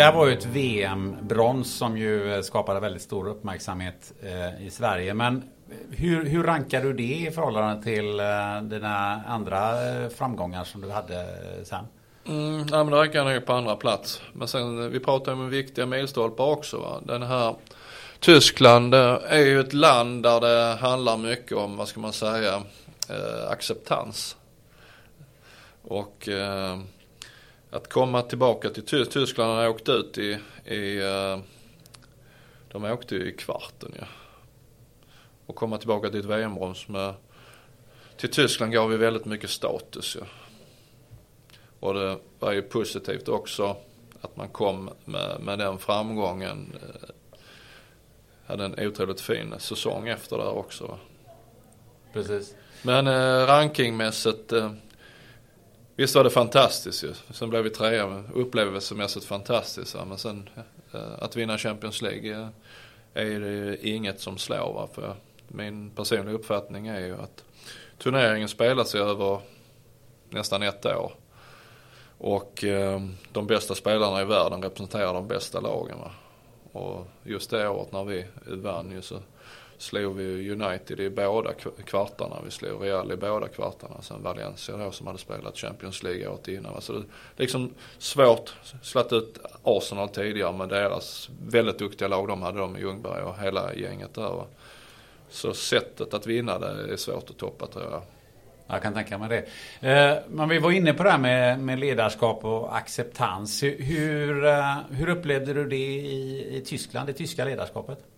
[0.00, 4.70] Det här var ju ett VM-brons som ju eh, skapade väldigt stor uppmärksamhet eh, i
[4.70, 5.14] Sverige.
[5.14, 5.42] Men eh,
[5.90, 8.06] hur, hur rankar du det i förhållande till
[8.62, 9.74] dina andra
[10.10, 11.26] framgångar som du hade
[11.64, 11.84] sen?
[12.26, 14.22] Mm, ja, men det rankar nog på andra plats.
[14.32, 16.78] Men sen, vi pratar om viktiga milstolpar också.
[16.78, 17.00] Va?
[17.06, 17.54] Den här
[18.20, 22.62] Tyskland är ju ett land där det handlar mycket om, vad ska man säga,
[23.08, 24.36] eh, acceptans.
[25.82, 26.78] Och eh,
[27.70, 29.10] att komma tillbaka till Tyskland.
[29.10, 31.38] Tyskland har åkt ut i, i uh,
[32.72, 34.06] de åkte ju i kvarten ja.
[35.46, 37.14] Och komma tillbaka till ett VM-brons med,
[38.16, 40.26] till Tyskland gav vi väldigt mycket status ja.
[41.80, 43.76] Och det var ju positivt också
[44.20, 46.76] att man kom med, med den framgången.
[46.82, 47.10] Uh,
[48.46, 50.98] hade en otroligt fin säsong efter där också.
[52.12, 52.54] Precis.
[52.82, 54.52] Men uh, rankingmässigt
[56.00, 57.14] Visst var det fantastiskt ju.
[57.30, 59.96] Sen blev vi trea, upplevelsemässigt fantastiskt.
[60.06, 60.48] Men sen
[60.92, 62.48] eh, att vinna Champions League eh,
[63.14, 64.72] är det inget som slår.
[64.72, 64.88] Va?
[64.94, 65.14] För
[65.48, 67.44] min personliga uppfattning är ju att
[67.98, 69.40] turneringen spelas över
[70.30, 71.12] nästan ett år.
[72.18, 73.00] Och eh,
[73.32, 75.98] de bästa spelarna i världen representerar de bästa lagen.
[75.98, 76.10] Va?
[76.72, 79.18] Och just det året när vi vann ju så,
[79.80, 81.52] slog vi United i båda
[81.84, 82.36] kvartarna.
[82.44, 84.02] Vi slog Real i båda kvartarna.
[84.02, 86.80] Sen Valencia då som hade spelat Champions League året innan.
[86.80, 87.04] Så det är
[87.36, 88.54] liksom svårt.
[88.82, 93.38] Slatt ut Arsenal tidigare med deras väldigt duktiga lag de hade de med Ljungberg och
[93.38, 94.44] hela gänget där.
[95.30, 98.02] Så sättet att vinna det är svårt att toppa tror jag.
[98.66, 99.88] Jag kan tänka mig det.
[99.90, 103.62] Eh, men vi var inne på det här med, med ledarskap och acceptans.
[103.62, 108.09] Hur, hur eh, upplevde du det i, i Tyskland, det tyska ledarskapet?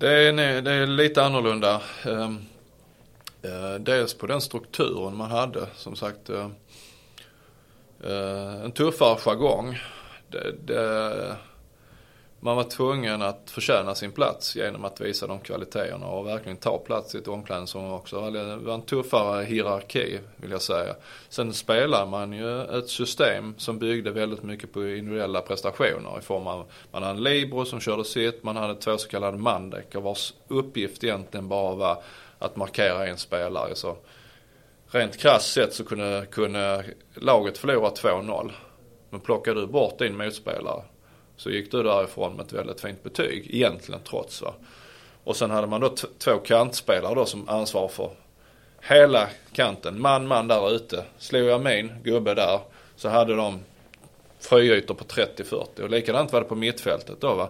[0.00, 1.82] Det är, det är lite annorlunda.
[2.04, 2.38] Ehm,
[3.42, 5.66] eh, dels på den strukturen man hade.
[5.74, 6.50] Som sagt eh,
[8.04, 9.78] eh, en tuffare jargong.
[10.28, 11.36] Det, det,
[12.42, 16.78] man var tvungen att förtjäna sin plats genom att visa de kvaliteterna och verkligen ta
[16.78, 18.30] plats i ett omklädningsrum också.
[18.30, 20.94] Det var en tuffare hierarki vill jag säga.
[21.28, 26.46] Sen spelar man ju ett system som byggde väldigt mycket på individuella prestationer i form
[26.46, 30.34] av, man hade en libero som körde sitt, man hade två så kallade mandäckar vars
[30.48, 32.02] uppgift egentligen bara var
[32.38, 33.74] att markera en spelare.
[33.74, 33.96] Så
[34.86, 38.52] rent krasst sett så kunde, kunde laget förlora 2-0.
[39.10, 40.82] Men plockar du bort din motspelare
[41.40, 44.54] så gick du därifrån med ett väldigt fint betyg egentligen trots va.
[45.24, 48.10] Och sen hade man då två kantspelare då som ansvar för
[48.80, 50.00] hela kanten.
[50.00, 51.04] Man, man där ute.
[51.18, 52.60] Slog jag min gubbe där
[52.96, 53.60] så hade de
[54.40, 57.48] friytor på 30-40 och likadant var det på mittfältet då va.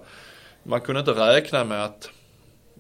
[0.63, 2.11] Man kunde inte räkna med att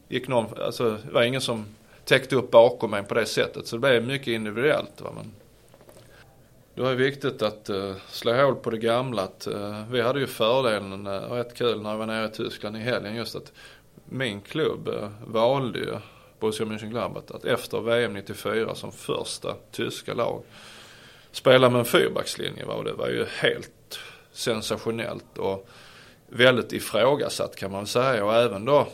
[0.09, 1.67] gick någon, alltså det var ingen som
[2.05, 5.11] täckte upp bakom mig på det sättet så det blev mycket individuellt va.
[5.17, 5.33] Men
[6.75, 9.23] det var viktigt att uh, slå hål på det gamla.
[9.23, 12.31] Att, uh, vi hade ju fördelen, uh, och rätt kul när vi var nere i
[12.31, 13.53] Tyskland i helgen just att
[14.05, 15.95] min klubb uh, valde ju
[16.41, 20.43] Borussia Mönchengladbach att efter VM 94 som första tyska lag
[21.33, 22.65] spela med en fyrbackslinje.
[22.65, 22.75] Va?
[22.75, 23.99] Och det var ju helt
[24.33, 25.69] sensationellt och
[26.29, 28.25] väldigt ifrågasatt kan man säga.
[28.25, 28.89] Och även då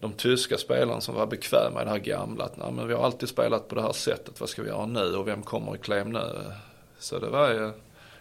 [0.00, 2.44] de tyska spelarna som var bekväma i det här gamla.
[2.44, 4.40] Att nej, men vi har alltid spelat på det här sättet.
[4.40, 6.52] Vad ska vi göra nu och vem kommer i kläm nu?
[6.98, 7.72] Så det var ju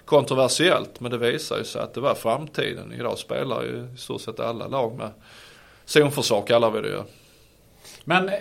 [0.06, 2.94] kontroversiellt men det visar ju sig att det var framtiden.
[2.94, 5.10] Idag spelar ju i stort sett alla lag med
[5.86, 7.04] zonförsvar kallar vi det ju.
[8.04, 8.32] Men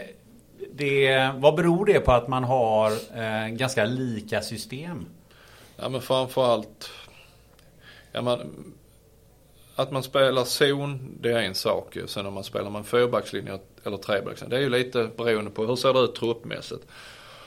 [0.72, 5.06] det, vad beror det på att man har eh, ganska lika system?
[5.76, 6.90] Ja men framförallt
[8.12, 8.64] ja, man,
[9.78, 11.96] att man spelar zon, det är en sak.
[11.96, 12.06] ju.
[12.06, 15.76] Sen om man spelar man fyrbackslinje eller trebackslinje, det är ju lite beroende på hur
[15.76, 16.86] ser det ut truppmässigt.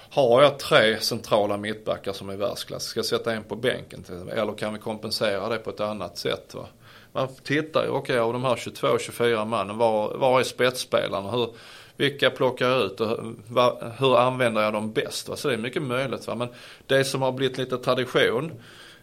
[0.09, 4.29] Har jag tre centrala mittbackar som är världsklass, ska jag sätta en på bänken till
[4.29, 6.53] Eller kan vi kompensera det på ett annat sätt?
[6.53, 6.65] Va?
[7.11, 11.31] Man tittar ju, okej okay, av de här 22-24 mannen, var, var är spetsspelarna?
[11.31, 11.49] Hur,
[11.95, 15.29] vilka plockar jag ut och hur, hur använder jag dem bäst?
[15.29, 15.35] Va?
[15.35, 16.27] Så det är mycket möjligt.
[16.27, 16.35] Va?
[16.35, 16.47] Men
[16.87, 18.51] det som har blivit lite tradition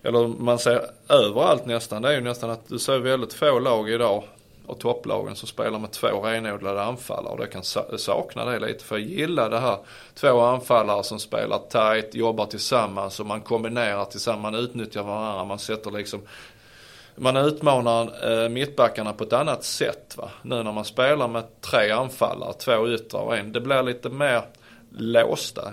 [0.03, 3.91] eller man ser överallt nästan, det är ju nästan att du ser väldigt få lag
[3.91, 4.25] idag
[4.67, 7.63] och topplagen som spelar med två renodlade anfallare och det kan
[7.99, 8.85] sakna det lite.
[8.85, 9.79] För jag gillar det här,
[10.15, 15.59] två anfallare som spelar tight, jobbar tillsammans och man kombinerar tillsammans, man utnyttjar varandra, man
[15.59, 16.23] sätter liksom
[17.21, 20.15] man utmanar eh, mittbackarna på ett annat sätt.
[20.17, 20.31] Va?
[20.43, 23.53] Nu när man spelar med tre anfallare, två yttrar och en.
[23.53, 24.43] Det blir lite mer
[24.91, 25.73] låsta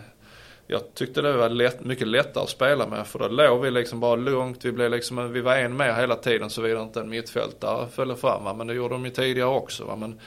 [0.68, 4.00] jag tyckte det var lätt, mycket lättare att spela med för då låg vi liksom
[4.00, 4.66] bara lugnt.
[4.66, 8.44] Vi, blev liksom, vi var en mer hela tiden såvida inte en mittfältare följde fram.
[8.44, 8.54] Va?
[8.54, 9.86] Men det gjorde de ju tidigare också.
[9.86, 9.96] Va?
[9.96, 10.20] Men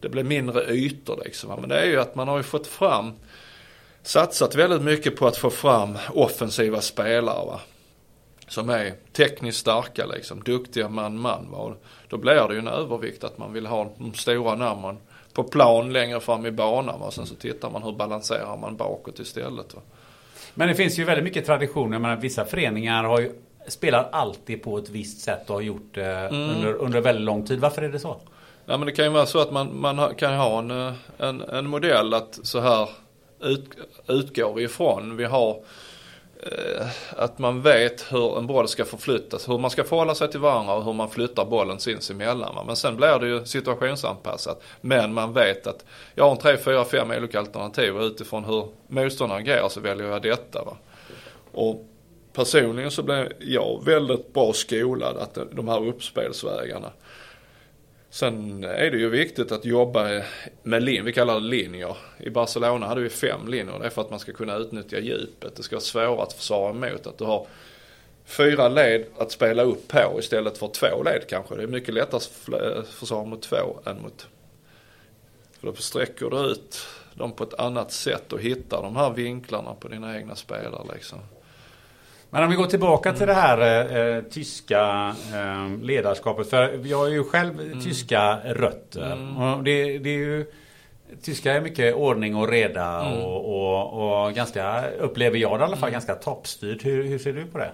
[0.00, 1.48] det blev mindre ytor liksom.
[1.48, 1.56] Va?
[1.60, 3.12] Men det är ju att man har ju fått fram,
[4.02, 7.46] satsat väldigt mycket på att få fram offensiva spelare.
[7.46, 7.60] Va?
[8.48, 11.76] Som är tekniskt starka liksom, duktiga man-man.
[12.08, 14.96] Då blir det ju en övervikt att man vill ha de stora namnen
[15.34, 17.02] på plan längre fram i banan.
[17.02, 19.74] Och sen så tittar man hur balanserar man bakåt istället.
[19.74, 19.80] Va?
[20.54, 21.98] Men det finns ju väldigt mycket traditioner.
[21.98, 23.32] Men vissa föreningar har ju,
[23.68, 26.50] spelar alltid på ett visst sätt och har gjort det mm.
[26.50, 27.60] under, under väldigt lång tid.
[27.60, 28.16] Varför är det så?
[28.66, 30.70] Ja, men det kan ju vara så att man, man kan ha en,
[31.18, 32.88] en, en modell att så här
[33.40, 33.70] ut,
[34.08, 35.16] utgår vi ifrån.
[35.16, 35.62] Vi har Eh,
[36.42, 40.40] Eh, att man vet hur en boll ska förflyttas, hur man ska förhålla sig till
[40.40, 42.66] varandra och hur man flyttar bollen sinsemellan.
[42.66, 44.62] Men sen blir det ju situationsanpassat.
[44.80, 48.68] Men man vet att jag har en 3, 4, 5 olika alternativ och utifrån hur
[48.88, 50.64] motståndaren agerar så väljer jag detta.
[50.64, 50.76] Va?
[51.52, 51.86] Och
[52.32, 56.90] personligen så blev jag väldigt bra skolad att de här uppspelsvägarna
[58.14, 60.22] Sen är det ju viktigt att jobba
[60.62, 61.96] med linjer, vi kallar det linjer.
[62.18, 65.56] I Barcelona hade vi fem linjer, det är för att man ska kunna utnyttja djupet.
[65.56, 67.06] Det ska vara svårare att försvara emot.
[67.06, 67.46] Att du har
[68.24, 71.56] fyra led att spela upp på istället för två led kanske.
[71.56, 74.26] Det är mycket lättare att eh, försvara mot två än mot...
[75.60, 79.74] För då sträcker du ut dem på ett annat sätt och hittar de här vinklarna
[79.74, 81.18] på dina egna spelare liksom.
[82.34, 83.58] Men om vi går tillbaka till det här
[83.96, 86.50] eh, tyska eh, ledarskapet.
[86.50, 87.80] För jag har ju själv mm.
[87.80, 89.12] tyska rötter.
[89.12, 89.36] Mm.
[89.36, 90.46] Och det, det, är ju,
[91.22, 93.22] tyska är mycket ordning och reda mm.
[93.22, 95.92] och, och, och, ganska, upplever jag det i alla fall, mm.
[95.92, 96.84] ganska toppstyrt.
[96.84, 97.72] Hur, hur ser du på det?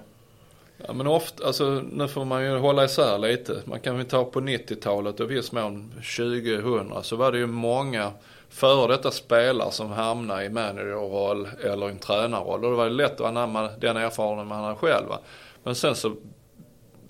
[0.87, 3.63] Ja men ofta, alltså nu får man ju hålla isär lite.
[3.65, 8.13] Man kan ju ta på 90-talet och viss mån 2000 så var det ju många
[8.51, 12.65] före detta spelare som hamnade i managerroll eller i en tränarroll.
[12.65, 15.09] Och det var ju lätt att anamma den erfarenheten man hade själv.
[15.09, 15.19] Va?
[15.63, 16.17] Men sen så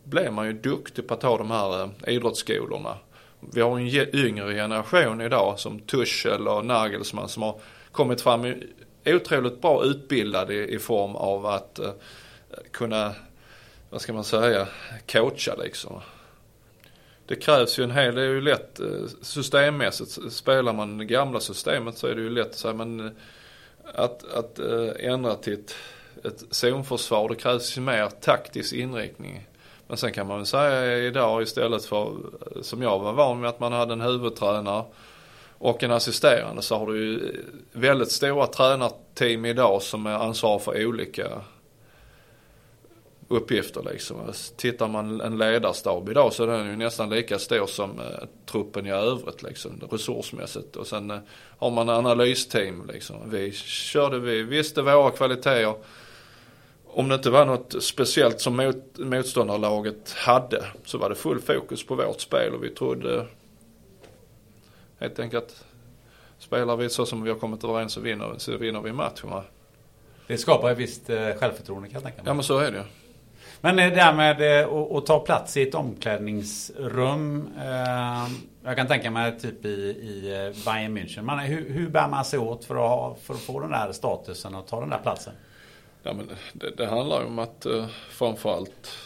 [0.04, 2.96] blev man ju duktig på att ta de här eh, idrottsskolorna.
[3.52, 7.60] Vi har en yngre generation idag som Tuchel och Nagelsmann som har
[7.92, 8.54] kommit fram
[9.06, 11.90] otroligt bra utbildade i, i form av att eh,
[12.70, 13.14] kunna,
[13.90, 14.68] vad ska man säga,
[15.06, 16.00] coacha liksom
[17.30, 18.86] det krävs ju en hel, det är ju lätt eh,
[19.22, 20.32] systemmässigt.
[20.32, 23.12] Spelar man det gamla systemet så är det ju lätt så här, men eh,
[23.94, 25.74] att, att eh, ändra till ett,
[26.24, 29.48] ett zonförsvar, det krävs ju mer taktisk inriktning.
[29.88, 32.16] Men sen kan man väl säga idag istället för,
[32.62, 34.84] som jag var van med, att man hade en huvudtränare
[35.58, 40.86] och en assisterande så har du ju väldigt stora tränarteam idag som är ansvar för
[40.86, 41.40] olika
[43.30, 44.32] uppgifter liksom.
[44.56, 48.86] Tittar man en ledarstab idag så är den ju nästan lika stor som eh, truppen
[48.86, 50.76] i övrigt liksom, resursmässigt.
[50.76, 51.18] Och sen eh,
[51.58, 53.16] har man analysteam liksom.
[53.30, 55.74] Vi körde, vi visste våra kvaliteter.
[56.86, 61.86] Om det inte var något speciellt som mot, motståndarlaget hade så var det full fokus
[61.86, 63.26] på vårt spel och vi trodde
[64.98, 65.64] helt enkelt
[66.38, 69.30] spelar vi så som vi har kommit överens så vinner, så vinner vi matchen.
[70.26, 72.24] Det skapar ett visst eh, självförtroende kan jag tänka mig.
[72.26, 72.84] Ja men så är det ju.
[73.60, 77.48] Men eh, det där med eh, att ta plats i ett omklädningsrum.
[77.58, 78.28] Eh,
[78.64, 81.22] jag kan tänka mig typ i, i Bayern München.
[81.22, 83.92] Man, hur, hur bär man sig åt för att, ha, för att få den där
[83.92, 85.32] statusen och ta den där platsen?
[86.02, 87.66] Ja, men det, det handlar om att
[88.10, 88.98] framförallt,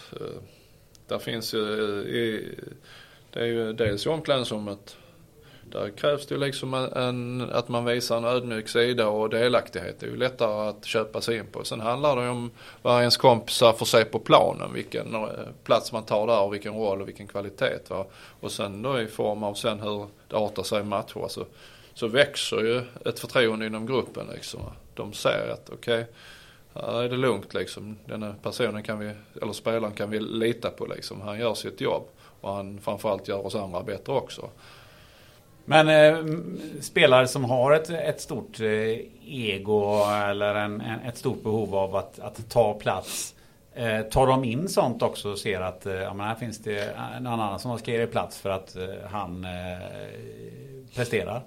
[1.09, 1.67] där finns ju,
[3.31, 4.97] det är ju dels i omklädningsrummet
[5.75, 10.01] där krävs det ju liksom en, att man visar en ödmjuk sida och delaktighet.
[10.01, 11.65] Det är ju lättare att köpa sig in på.
[11.65, 12.51] Sen handlar det om
[12.83, 14.73] vad ens kompisar får se på planen.
[14.73, 15.29] Vilken eh,
[15.65, 17.79] plats man tar där och vilken roll och vilken kvalitet.
[17.89, 18.07] Va?
[18.41, 21.23] Och sen då i form av sen hur det artar sig i matcher.
[21.23, 21.47] Alltså,
[21.95, 24.61] så växer ju ett förtroende inom gruppen liksom.
[24.95, 26.07] De ser att okej,
[26.75, 27.97] okay, här är det lugnt liksom.
[28.07, 31.21] Den här personen kan vi, eller spelaren kan vi lita på liksom.
[31.21, 32.09] Han gör sitt jobb.
[32.41, 34.51] Och han framförallt gör oss andra bättre också.
[35.65, 36.37] Men eh,
[36.81, 41.97] spelare som har ett, ett stort eh, ego eller en, en, ett stort behov av
[41.97, 43.35] att, att ta plats.
[43.75, 46.97] Eh, tar de in sånt också och ser att eh, ja, men här finns det
[47.21, 49.79] någon annan som ska ge plats för att eh, han eh,
[50.95, 51.43] presterar?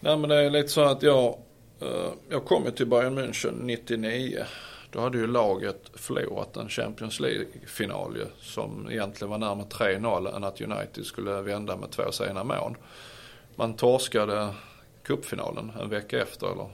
[0.00, 1.38] Nej men det är lite så att jag,
[1.80, 4.44] eh, jag kom till Bayern München 99.
[4.90, 10.60] Då hade ju laget förlorat en Champions League-final som egentligen var närmare 3-0 än att
[10.60, 12.76] United skulle vända med två sena mål
[13.58, 14.54] man torskade
[15.02, 16.66] cupfinalen en vecka efter eller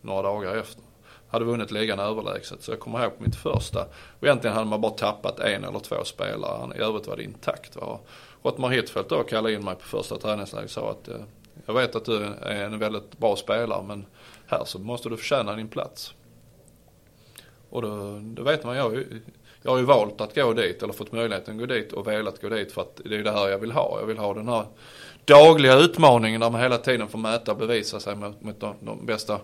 [0.00, 0.82] några dagar efter.
[1.28, 2.62] Hade vunnit ligan överlägset.
[2.62, 3.86] Så jag kommer ihåg på mitt första.
[4.20, 6.76] Och egentligen hade man bara tappat en eller två spelare.
[6.76, 7.76] I övrigt var det intakt.
[7.76, 7.98] Va?
[8.42, 11.24] Ottmar Hittfeldt då kallade in mig på första träningsläget och sa att eh,
[11.66, 14.06] jag vet att du är en väldigt bra spelare men
[14.46, 16.14] här så måste du förtjäna din plats.
[17.70, 19.04] Och då, då vet man, jag,
[19.62, 22.42] jag har ju valt att gå dit eller fått möjligheten att gå dit och velat
[22.42, 24.00] gå dit för att det är det här jag vill ha.
[24.00, 24.66] Jag vill ha den här
[25.24, 29.06] dagliga utmaningen där man hela tiden får mäta och bevisa sig mot, mot de, de
[29.06, 29.40] bästa,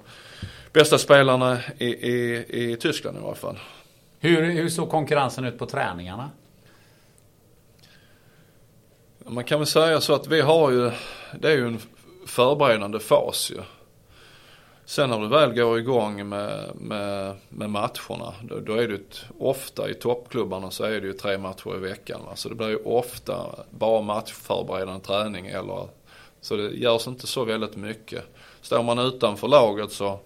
[0.72, 3.58] bästa spelarna i, i, i Tyskland i alla fall.
[4.20, 6.30] Hur, hur såg konkurrensen ut på träningarna?
[9.18, 10.90] Man kan väl säga så att vi har ju,
[11.40, 11.78] det är ju en
[12.26, 13.60] förberedande fas ju.
[14.88, 19.24] Sen när du väl går igång med, med, med matcherna, då, då, är det ett,
[19.39, 22.20] ofta i toppklubbarna så är det ju tre matcher i veckan.
[22.26, 22.36] Va?
[22.36, 25.89] Så det blir ju ofta bara matchförberedande träning eller,
[26.41, 28.24] så det görs inte så väldigt mycket.
[28.61, 30.20] Står man utanför laget så,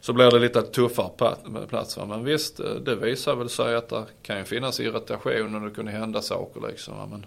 [0.00, 1.34] så blir det lite tuffare
[1.68, 1.96] plats.
[1.96, 2.04] Va?
[2.04, 5.74] Men visst, eh, det visar väl sig att det kan ju finnas irritation och det
[5.74, 6.96] kunde hända saker liksom.
[6.96, 7.06] Va?
[7.10, 7.26] Men,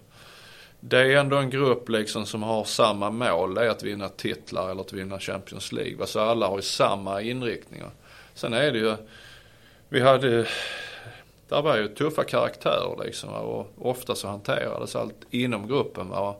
[0.83, 3.53] det är ändå en grupp liksom som har samma mål.
[3.53, 6.07] Det är att vinna titlar eller att vinna Champions League.
[6.07, 7.89] Så alla har ju samma inriktningar.
[8.33, 8.95] Sen är det ju,
[9.89, 10.47] vi hade,
[11.49, 13.29] där var ju tuffa karaktärer liksom.
[13.29, 16.09] Och ofta så hanterades allt inom gruppen.
[16.09, 16.35] Va?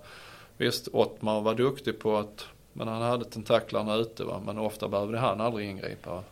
[0.58, 4.42] Visst, Ottmar var duktig på att, men han hade tentaklarna ute va.
[4.46, 6.24] Men ofta behövde han aldrig ingripa.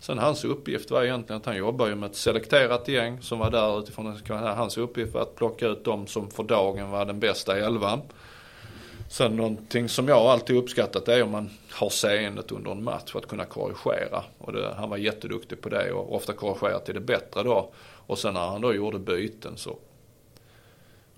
[0.00, 3.50] Sen hans uppgift var egentligen att han jobbar ju med ett selekterat gäng som var
[3.50, 7.58] där utifrån hans uppgift var att plocka ut de som för dagen var den bästa
[7.58, 8.00] elvan.
[9.10, 13.18] Sen någonting som jag alltid uppskattat är om man har seendet under en match för
[13.18, 14.24] att kunna korrigera.
[14.38, 17.72] Och det, han var jätteduktig på det och ofta korrigerat till det bättre då.
[18.06, 19.78] Och sen när han då gjorde byten så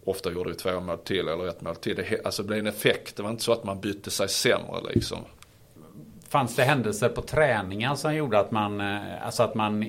[0.05, 1.97] ofta gjorde vi två mål till eller ett mål till.
[1.97, 3.16] Det, alltså det blev en effekt.
[3.16, 5.18] Det var inte så att man bytte sig sämre liksom.
[6.33, 9.89] Fanns det händelser på träningen som gjorde att man, eh, alltså att man eh,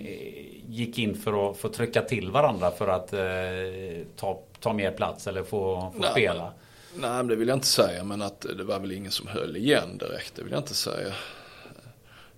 [0.67, 5.27] gick in för att få trycka till varandra för att eh, ta, ta mer plats
[5.27, 6.51] eller få, få spela?
[6.95, 8.03] Nej, men det vill jag inte säga.
[8.03, 10.35] Men att det var väl ingen som höll igen direkt.
[10.35, 11.13] Det vill jag inte säga.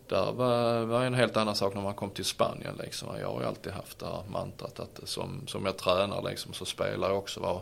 [0.07, 3.07] Det var, var en helt annan sak när man kom till Spanien liksom.
[3.19, 6.65] Jag har ju alltid haft det här mantrat att som, som jag tränar liksom så
[6.65, 7.39] spelar jag också.
[7.39, 7.61] Var,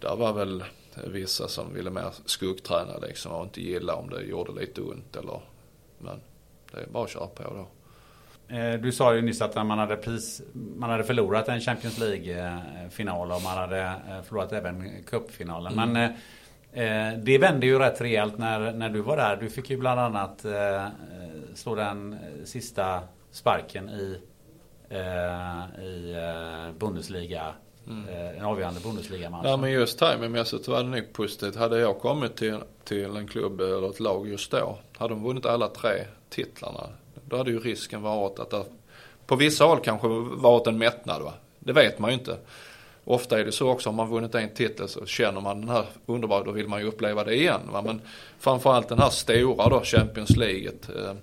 [0.00, 0.64] där var väl
[1.06, 5.40] vissa som ville mer skuggträna liksom och inte gilla om det gjorde lite ont eller.
[6.02, 6.20] Men
[6.72, 7.66] det är bara att köra på då.
[8.52, 13.32] Eh, du sa ju nyss att man hade, pris, man hade förlorat en Champions League-final
[13.32, 15.72] och man hade eh, förlorat även cupfinalen.
[15.72, 15.92] Mm.
[15.92, 16.12] Men
[16.72, 19.36] eh, det vände ju rätt rejält när, när du var där.
[19.36, 20.44] Du fick ju bland annat
[21.54, 23.00] slå den sista
[23.30, 24.20] sparken i,
[25.82, 26.14] i
[26.78, 27.54] Bundesliga.
[27.88, 28.36] Mm.
[28.38, 29.44] En avgörande Bundesliga-match.
[29.44, 31.56] Ja men just timingmässigt var det nog positivt.
[31.56, 34.78] Hade jag kommit till, till en klubb eller ett lag just då.
[34.96, 36.88] Hade de vunnit alla tre titlarna
[37.32, 38.64] då hade ju risken varit att det
[39.26, 41.22] på vissa håll kanske varit en mättnad.
[41.22, 41.32] Va?
[41.58, 42.36] Det vet man ju inte.
[43.04, 45.84] Ofta är det så också, om man vunnit en titel så känner man den här
[46.06, 47.60] underbara, då vill man ju uppleva det igen.
[47.72, 47.82] Va?
[47.82, 48.00] Men
[48.38, 50.68] framförallt den här stora då, Champions League.
[50.68, 51.14] Eh,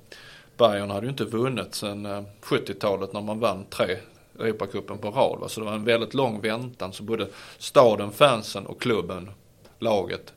[0.57, 3.97] Bayern hade ju inte vunnit sedan eh, 70-talet när man vann tre
[4.39, 5.39] Europacupen på rad.
[5.39, 5.49] Va?
[5.49, 6.93] Så det var en väldigt lång väntan.
[6.93, 7.27] Så både
[7.57, 9.31] staden, fansen och klubben,
[9.79, 10.33] laget.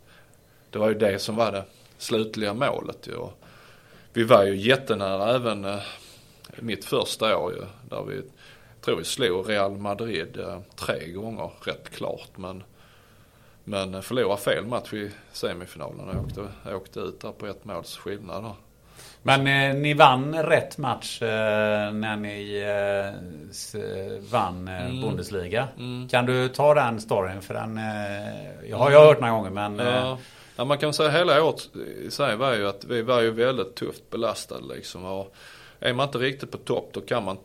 [0.70, 1.64] Det var ju det som var det
[1.98, 3.28] slutliga målet ju.
[4.12, 5.80] Vi var ju jättenära även eh,
[6.60, 7.62] mitt första år ju.
[7.88, 8.22] Där vi,
[8.80, 12.30] tror vi slog Real Madrid eh, tre gånger rätt klart.
[12.36, 12.62] Men,
[13.64, 17.96] men eh, förlorade fel match i semifinalen och åkte, åkte ut där på ett måls
[17.96, 18.42] skillnad.
[18.42, 18.56] Då.
[19.22, 22.62] Men eh, ni vann rätt match eh, när ni
[23.74, 25.00] eh, vann eh, mm.
[25.00, 25.68] Bundesliga.
[25.78, 26.08] Mm.
[26.08, 27.42] Kan du ta den storyn?
[27.42, 30.18] För den eh, jag har jag hört några gånger men ja.
[30.56, 31.68] Ja, man kan säga hela året
[32.06, 35.04] i sig var ju att vi var ju väldigt tufft belastade liksom.
[35.04, 35.34] Och
[35.80, 37.38] är man inte riktigt på topp då kan man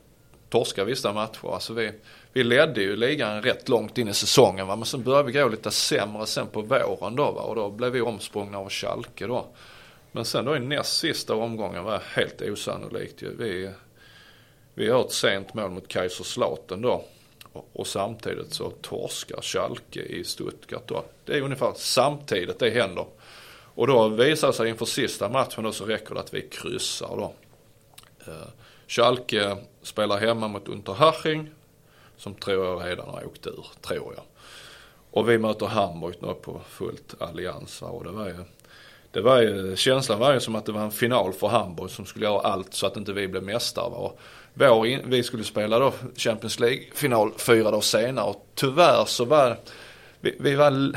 [0.49, 1.53] torska vissa matcher.
[1.53, 1.91] Alltså vi,
[2.34, 4.75] vi ledde ju ligan rätt långt in i säsongen va?
[4.75, 7.41] men sen började vi gå lite sämre sen på våren då va?
[7.41, 9.45] och då blev vi omsprungna av Schalke då.
[10.18, 13.36] Men sen då i näst sista omgången var helt osannolikt ju.
[13.36, 13.72] Vi,
[14.74, 17.05] vi gör ett sent mål mot Kaiserslautern då.
[17.74, 21.05] Och samtidigt så torskar Schalke i Stuttgart då.
[21.26, 23.05] Det är ungefär samtidigt det händer.
[23.76, 27.15] Och då visar det sig inför sista matchen då så räcker det att vi kryssar
[27.18, 27.34] då.
[28.28, 28.47] Eh,
[28.88, 31.49] Schalke spelar hemma mot Unterhaching.
[32.18, 34.24] Som tror jag redan har åkt ur, tror jag.
[35.11, 38.43] Och vi möter Hamburg nu på fullt allians och det var ju
[39.18, 42.05] det var ju, känslan var ju som att det var en final för Hamburg som
[42.05, 43.86] skulle göra allt så att inte vi blev mästare.
[43.86, 44.20] Och
[44.53, 49.57] vår in, vi skulle spela då Champions League-final fyra dagar senare och tyvärr så var
[50.20, 50.95] vi, vi var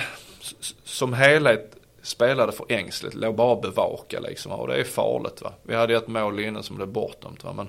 [0.84, 5.52] som helhet spelade för ängsligt, låg bara och bevaka liksom och det är farligt va.
[5.62, 7.68] Vi hade ett mål innan som blev bortdömt va men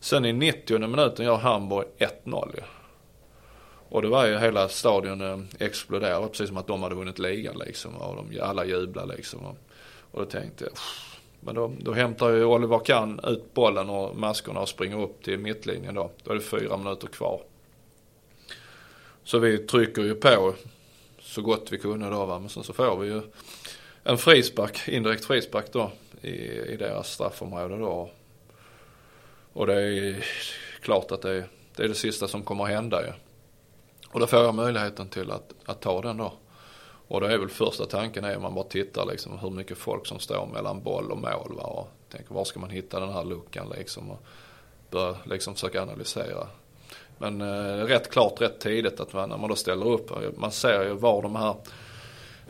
[0.00, 2.64] sen i 90 minuten gör Hamburg 1-0 ja.
[3.88, 7.58] Och det var ju hela stadion eh, exploderade precis som att de hade vunnit ligan
[7.66, 9.56] liksom och de, alla jublade liksom.
[10.18, 10.72] Och, då tänkte jag,
[11.40, 15.38] men då, då hämtar ju Oliver Kahn ut bollen och maskorna och springer upp till
[15.38, 16.10] mittlinjen då.
[16.22, 17.42] Då är det fyra minuter kvar.
[19.24, 20.54] Så vi trycker ju på
[21.20, 22.38] så gott vi kunde då va.
[22.38, 23.22] Men sen så får vi ju
[24.02, 25.90] en frispark, indirekt frispark då
[26.22, 28.10] i, i deras straffområde då.
[29.52, 30.24] Och det är
[30.80, 33.12] klart att det är, det är det sista som kommer att hända ju.
[34.08, 36.32] Och då får jag möjligheten till att, att ta den då.
[37.08, 40.06] Och då är väl första tanken är om man bara tittar liksom hur mycket folk
[40.06, 41.54] som står mellan boll och mål.
[41.56, 41.62] Va?
[41.62, 44.10] Och tänker var ska man hitta den här luckan liksom.
[44.10, 44.22] Och
[44.90, 46.46] börja liksom försöka analysera.
[47.18, 50.10] Men eh, rätt klart rätt tidigt att man, när man då ställer upp.
[50.10, 51.54] Eh, man ser ju var de här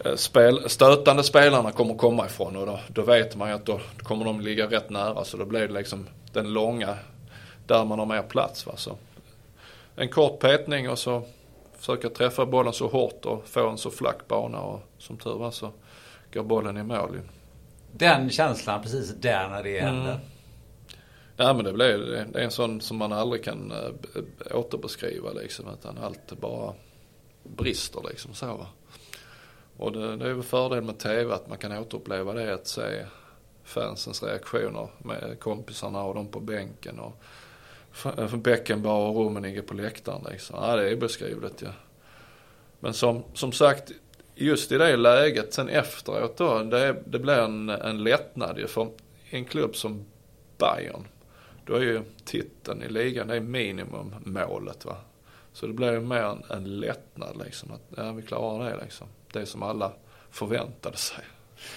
[0.04, 2.56] eh, spel, stötande spelarna kommer komma ifrån.
[2.56, 5.24] Och då, då vet man ju att då kommer de ligga rätt nära.
[5.24, 6.96] Så då blir det liksom den långa
[7.66, 8.66] där man har mer plats.
[8.66, 8.72] Va?
[8.76, 8.96] Så
[9.96, 11.22] en kort petning och så
[11.78, 15.50] försöka träffa bollen så hårt och få en så flack bana och som tur var
[15.50, 15.72] så
[16.32, 17.20] går bollen i mål.
[17.92, 20.12] Den känslan precis där när det händer.
[20.12, 20.20] Mm.
[21.36, 21.98] Nej men det blir
[22.32, 26.74] det är en sån som man aldrig kan äh, återbeskriva liksom utan allt bara
[27.42, 28.66] brister liksom så va.
[29.76, 33.04] Och det, det är väl fördel med TV att man kan återuppleva det att se
[33.64, 37.22] fansens reaktioner med kompisarna och de på bänken och
[38.04, 40.56] Eh, för Beckenbauer och Rummenigge på läktaren liksom.
[40.60, 41.70] Ja, det är beskrivligt ja.
[42.80, 43.92] Men som, som sagt,
[44.34, 48.66] just i det läget sen efteråt då, det, det blir en, en lättnad ju.
[48.66, 48.88] För
[49.30, 50.04] en klubb som
[50.58, 51.06] Bayern,
[51.66, 54.96] då är ju titeln i ligan, det är minimummålet va.
[55.52, 57.72] Så det blir ju mer en, en lättnad liksom.
[57.72, 59.06] Att ja, vi klarar det liksom.
[59.32, 59.92] Det som alla
[60.30, 61.24] förväntade sig.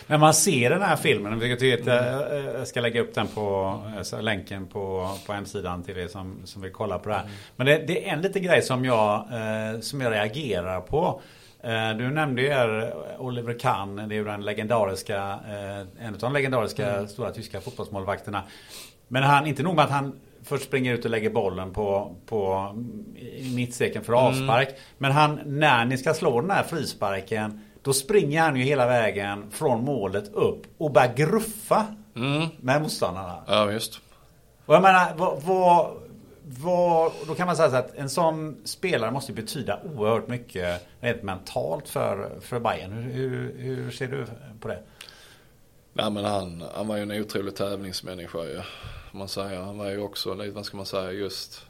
[0.07, 2.55] När man ser den här filmen, vilket vet, mm.
[2.57, 3.79] jag ska lägga upp den på
[4.21, 7.23] länken på, på hemsidan till er som, som vill kolla på det här.
[7.23, 7.33] Mm.
[7.55, 11.21] Men det, det, är en liten grej som jag, eh, som jag reagerar på.
[11.63, 16.33] Eh, du nämnde ju Oliver Kahn, det är ju den legendariska, eh, en av de
[16.33, 17.07] legendariska mm.
[17.07, 18.43] stora tyska fotbollsmålvakterna.
[19.07, 22.71] Men han, inte nog med att han först springer ut och lägger bollen på, på
[23.55, 24.67] mittsteken för avspark.
[24.67, 24.79] Mm.
[24.97, 29.51] Men han, när ni ska slå den här frisparken då springer han ju hela vägen
[29.51, 32.47] från målet upp och börjar gruffa mm.
[32.59, 33.43] med motståndarna.
[33.47, 33.99] Ja, visst.
[34.65, 35.91] Och jag menar, vad, vad,
[36.43, 41.23] vad, då kan man säga så att en sån spelare måste betyda oerhört mycket rent
[41.23, 42.91] mentalt för, för Bayern.
[42.91, 44.25] Hur, hur, hur ser du
[44.59, 44.79] på det?
[45.93, 48.61] Nej men han, han var ju en otrolig tävlingsmänniska ju.
[49.11, 49.61] Man säger.
[49.61, 51.65] Han var ju också, vad ska man säga, just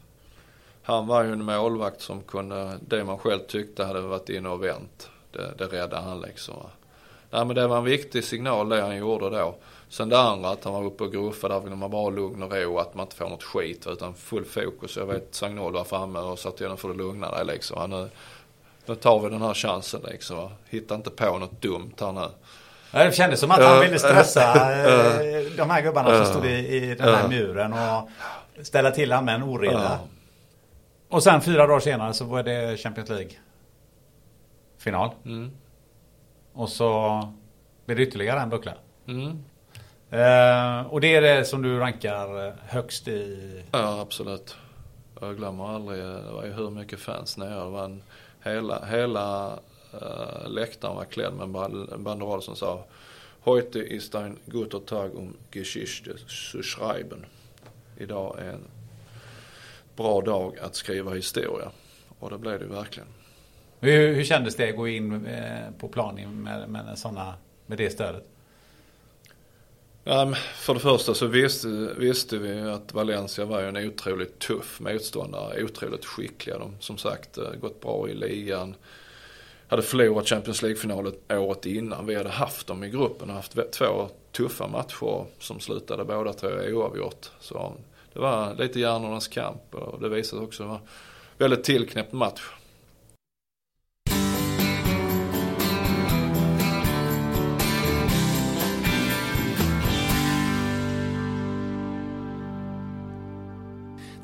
[0.84, 4.64] han var ju en målvakt som kunde, det man själv tyckte hade varit inne och
[4.64, 5.09] vänt.
[5.32, 6.56] Det, det räddade han liksom.
[7.30, 9.56] Nej men det var en viktig signal det han gjorde då.
[9.90, 12.44] Sen det andra att han var uppe och gruffade, där vill man bara ha lugn
[12.44, 14.98] och ro, att man inte får något skit utan full fokus.
[14.98, 17.90] Jag vet Sagnol var framme och sa till honom för att lugna dig liksom.
[17.90, 18.10] Nu,
[18.86, 20.50] nu tar vi den här chansen liksom.
[20.70, 22.28] Hitta inte på något dumt här nu.
[22.92, 24.42] Det kändes som att han ville stressa
[24.86, 28.10] eh, de här gubbarna som stod i, i den här muren och
[28.66, 30.00] ställa till han med en oreda.
[31.10, 33.32] Och sen fyra dagar senare så var det Champions League
[34.82, 35.10] final.
[35.26, 35.52] Mm.
[36.54, 37.20] Och så
[37.86, 38.74] blir det ytterligare en buckla.
[39.08, 39.44] Mm.
[40.10, 43.64] Eh, och det är det som du rankar högst i?
[43.72, 44.56] Ja absolut.
[45.22, 47.64] Jag glömmer aldrig, det var ju hur mycket fans nere.
[47.64, 48.04] Det var en,
[48.44, 49.60] hela, hela
[49.94, 51.44] uh, läktaren var klädd med
[51.94, 52.84] en banderoll som sa
[53.44, 57.26] Heute ist ein guter Tag um Geschichte zu schreiben.
[57.98, 58.68] Idag är en
[59.96, 61.72] bra dag att skriva historia.
[62.20, 63.08] Och det blev det verkligen.
[63.84, 67.34] Hur, hur kändes det att gå in eh, på plan med, med, såna,
[67.66, 68.28] med det stödet?
[70.04, 71.68] Um, för det första så visste,
[71.98, 75.64] visste vi att Valencia var en otroligt tuff motståndare.
[75.64, 76.58] Otroligt skickliga.
[76.58, 78.76] De som sagt eh, gått bra i ligan.
[79.68, 82.06] Hade förlorat Champions League-finalen året innan.
[82.06, 86.48] Vi hade haft dem i gruppen och haft två tuffa matcher som slutade båda två
[86.48, 87.32] oavgjort.
[87.40, 87.74] Så
[88.14, 90.82] det var lite hjärnornas kamp och det visade också att det var
[91.38, 92.42] väldigt tillknäppt match.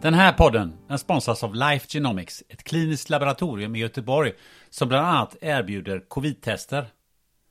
[0.07, 4.33] Den här podden den sponsras av Life Genomics, ett kliniskt laboratorium i Göteborg
[4.69, 6.87] som bland annat erbjuder covid-tester.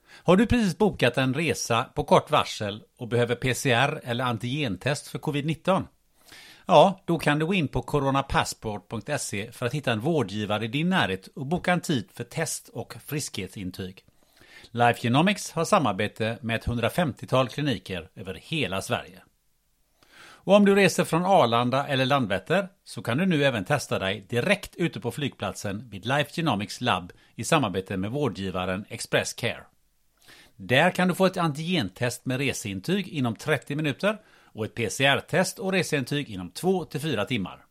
[0.09, 5.19] Har du precis bokat en resa på kort varsel och behöver PCR eller antigentest för
[5.19, 5.85] covid-19?
[6.67, 10.89] Ja, då kan du gå in på coronapassport.se för att hitta en vårdgivare i din
[10.89, 14.05] närhet och boka en tid för test och friskhetsintyg.
[14.71, 19.23] Life Genomics har samarbete med ett 150-tal kliniker över hela Sverige.
[20.47, 24.27] Och om du reser från Arlanda eller Landvetter så kan du nu även testa dig
[24.29, 29.65] direkt ute på flygplatsen vid Life Genomics Lab i samarbete med vårdgivaren Express Care.
[30.57, 34.19] Där kan du få ett antigentest med reseintyg inom 30 minuter
[34.53, 37.65] och ett PCR-test och reseintyg inom 2-4 timmar.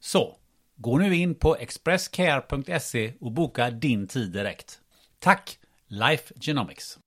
[0.00, 0.36] Så,
[0.76, 4.80] gå nu in på expresscare.se och boka din tid direkt.
[5.18, 6.98] Tack Life Genomics!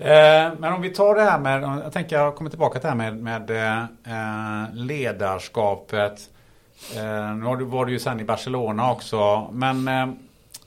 [0.00, 2.88] Eh, men om vi tar det här med, jag tänker jag kommer tillbaka till det
[2.88, 3.50] här med, med
[4.06, 6.30] eh, ledarskapet.
[6.96, 9.48] Eh, nu var du ju sen i Barcelona också.
[9.52, 9.88] Men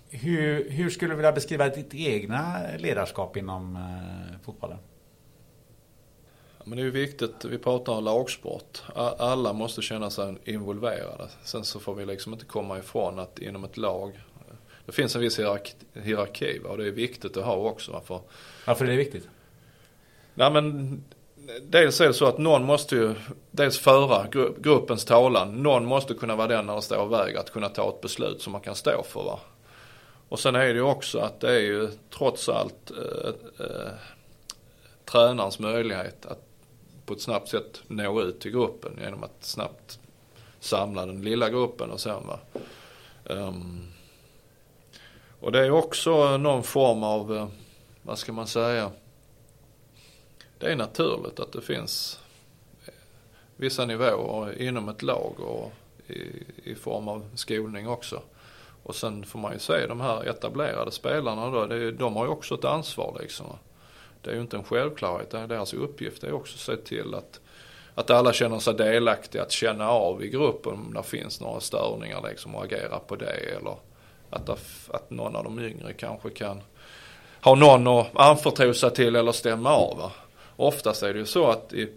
[0.10, 3.80] hur, hur skulle du vilja beskriva ditt egna ledarskap inom
[4.46, 4.78] fotbollen?
[6.64, 8.84] Men det är ju viktigt, vi pratar om lagsport.
[9.18, 11.30] Alla måste känna sig involverade.
[11.44, 14.20] Sen så får vi liksom inte komma ifrån att inom ett lag,
[14.86, 18.02] det finns en viss hierarki, hierarki och det är viktigt att ha också.
[18.06, 18.22] För
[18.66, 19.28] varför är det viktigt?
[20.34, 21.04] Nej men
[21.62, 23.16] dels är det så att någon måste ju
[23.52, 24.28] dels föra
[24.58, 25.64] gruppens talan.
[25.64, 28.42] Någon måste kunna vara den när det står och väger att kunna ta ett beslut
[28.42, 29.24] som man kan stå för.
[29.24, 29.40] Va?
[30.30, 33.92] Och sen är det ju också att det är ju trots allt eh, eh,
[35.06, 36.46] tränarens möjlighet att
[37.06, 40.00] på ett snabbt sätt nå ut till gruppen genom att snabbt
[40.60, 42.10] samla den lilla gruppen och så.
[42.10, 42.40] Va?
[43.24, 43.92] Um,
[45.42, 47.48] och det är också någon form av, eh,
[48.04, 48.92] vad ska man säga,
[50.58, 52.20] det är naturligt att det finns
[52.86, 52.94] eh,
[53.56, 55.72] vissa nivåer inom ett lag och
[56.08, 58.22] i, i form av skolning också.
[58.84, 62.32] Och sen får man ju se de här etablerade spelarna då, det, de har ju
[62.32, 63.46] också ett ansvar liksom.
[64.22, 66.84] Det är ju inte en självklarhet, det är deras uppgift det är också att se
[66.86, 67.40] till att,
[67.96, 72.22] att alla känner sig delaktiga, att känna av i gruppen om det finns några störningar
[72.30, 73.76] liksom och agera på det eller
[74.32, 74.50] att,
[74.90, 76.62] att någon av de yngre kanske kan
[77.42, 79.98] ha någon att anförtro sig till eller stämma av.
[79.98, 80.12] Va?
[80.56, 81.90] Oftast är det ju så att i,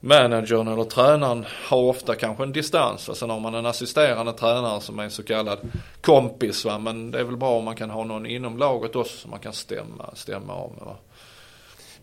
[0.00, 3.08] managern eller tränaren har ofta kanske en distans.
[3.08, 5.58] Och sen har man en assisterande tränare som är en så kallad
[6.00, 6.64] kompis.
[6.64, 6.78] Va?
[6.78, 9.40] Men det är väl bra om man kan ha någon inom laget också som man
[9.40, 10.84] kan stämma, stämma av med.
[10.84, 10.96] Va?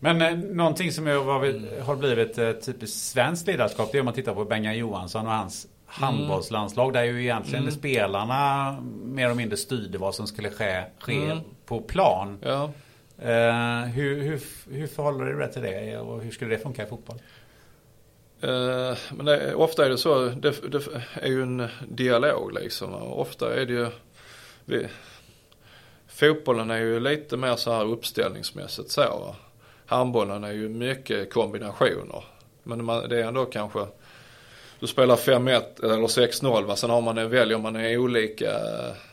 [0.02, 4.14] Men eh, någonting som är, har blivit eh, typiskt svenskt ledarskap det är om man
[4.14, 6.92] tittar på Bengan Johansson och hans handbollslandslag.
[6.92, 7.74] Där ju egentligen mm.
[7.74, 8.72] spelarna
[9.04, 11.38] mer eller mindre styrde vad som skulle ske, ske mm.
[11.66, 12.38] på plan.
[12.42, 12.70] Ja.
[13.22, 16.86] Uh, hur, hur, hur förhåller du dig till det och hur skulle det funka i
[16.86, 17.16] fotboll?
[18.44, 22.94] Uh, men det, ofta är det så, det, det, är ju en dialog liksom.
[22.94, 23.86] ofta är det ju,
[24.64, 24.86] vi,
[26.08, 29.34] fotbollen är ju lite mer så här uppställningsmässigt så.
[29.86, 32.24] Handbollen är ju mycket kombinationer.
[32.62, 33.86] Men man, det är ändå kanske
[34.80, 36.76] du spelar 5-1 eller 6-0 va.
[36.76, 38.50] Sen har man, väljer man olika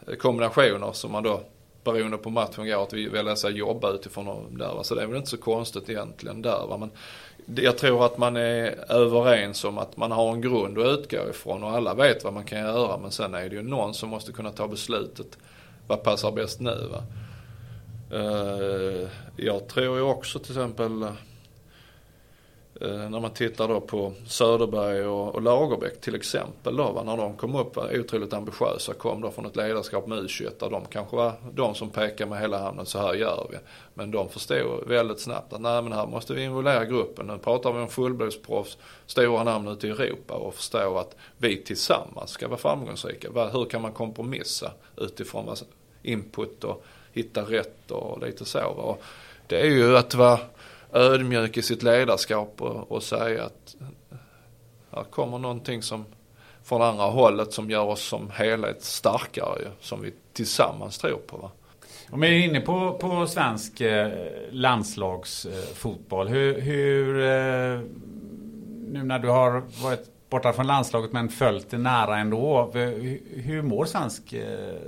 [0.08, 1.42] eh, kombinationer som man då
[1.84, 4.84] beroende på matchen går att välja sig jobba utifrån där va.
[4.84, 6.78] Så det är väl inte så konstigt egentligen där va.
[6.78, 6.92] Men
[7.56, 11.64] jag tror att man är överens om att man har en grund att utgå ifrån
[11.64, 12.98] och alla vet vad man kan göra.
[12.98, 15.38] Men sen är det ju någon som måste kunna ta beslutet.
[15.88, 17.04] Vad passar bäst nu va.
[18.12, 21.08] Eh, jag tror ju också till exempel
[22.82, 27.18] Eh, när man tittar då på Söderberg och, och Lagerbäck till exempel då, va, när
[27.18, 31.16] de kom upp otroligt ambitiösa, kom då från ett ledarskap med U21 där de kanske
[31.16, 33.58] var de som pekade med hela handen, så här gör vi.
[33.94, 37.28] Men de förstod väldigt snabbt att nej men här måste vi involvera gruppen.
[37.28, 42.30] Nu pratar vi om fullblodsproffs, stora namn ute i Europa och förstå att vi tillsammans
[42.30, 43.50] ska vara framgångsrika.
[43.52, 45.56] Hur kan man kompromissa utifrån
[46.04, 48.66] input och hitta rätt och lite så.
[48.66, 49.02] Och
[49.48, 50.40] det är ju att vara
[50.94, 54.18] ödmjuk i sitt ledarskap och, och säga att eh,
[54.92, 56.06] här kommer någonting som
[56.64, 61.38] från andra hållet som gör oss som helhet starkare ju, som vi tillsammans tror på.
[61.38, 61.52] Va?
[62.10, 64.12] Om vi är inne på, på svensk eh,
[64.52, 66.28] landslagsfotboll.
[66.28, 67.82] hur, hur eh,
[68.88, 72.72] nu när du har varit borta från landslaget men följt det nära ändå.
[72.74, 74.36] Hur, hur mår svensk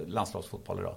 [0.07, 0.95] landslagsfotboll idag?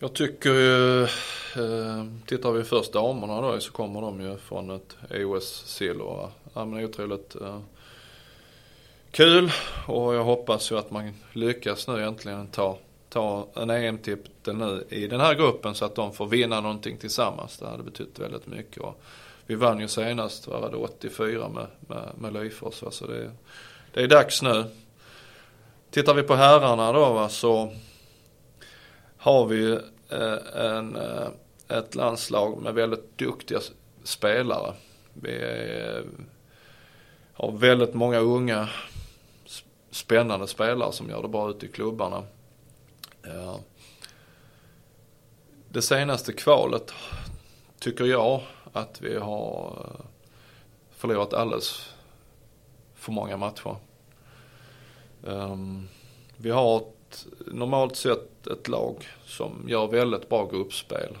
[0.00, 4.96] Jag tycker ju, eh, tittar vi först damerna då så kommer de ju från ett
[5.10, 6.28] OS-silver.
[6.54, 7.60] Ja men otroligt eh,
[9.10, 9.50] kul
[9.86, 12.78] och jag hoppas ju att man lyckas nu äntligen ta,
[13.08, 17.58] ta en EM-titel nu i den här gruppen så att de får vinna någonting tillsammans.
[17.58, 18.82] Det hade betytt väldigt mycket.
[18.82, 19.00] Och
[19.46, 22.74] vi vann ju senast, var det 84 med, med, med Lyfors.
[22.90, 23.30] Så det,
[23.92, 24.64] det är dags nu.
[25.90, 27.72] Tittar vi på herrarna då va, så
[29.28, 29.74] har vi ju
[30.08, 31.28] eh, en, eh,
[31.68, 33.60] ett landslag med väldigt duktiga
[34.02, 34.74] spelare.
[35.12, 35.40] Vi
[37.32, 38.68] har väldigt många unga
[39.90, 42.22] spännande spelare som gör det bra ute i klubbarna.
[43.22, 43.56] Eh,
[45.68, 46.92] det senaste kvalet
[47.78, 49.86] tycker jag att vi har
[50.90, 51.94] förlorat alldeles
[52.94, 53.76] för många matcher.
[55.26, 55.88] Ehm,
[56.36, 56.84] vi har
[57.46, 61.16] normalt sett ett lag som gör väldigt bra gruppspel.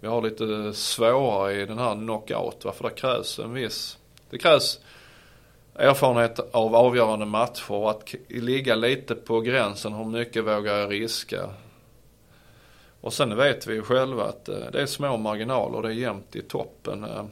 [0.00, 3.98] Vi har lite svårare i den här knockout, varför det krävs en viss,
[4.30, 4.80] det krävs
[5.74, 11.50] erfarenhet av avgörande matcher och att ligga lite på gränsen, hur mycket vågar jag riska?
[13.00, 16.36] Och sen vet vi ju själva att eh, det är små marginaler, det är jämnt
[16.36, 17.04] i toppen.
[17.04, 17.24] Eh,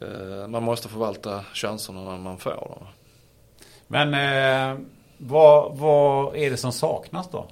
[0.00, 2.86] eh, man måste förvalta chanserna när man får dem.
[3.86, 4.78] Men eh
[5.26, 7.46] vad, vad är det som saknas då?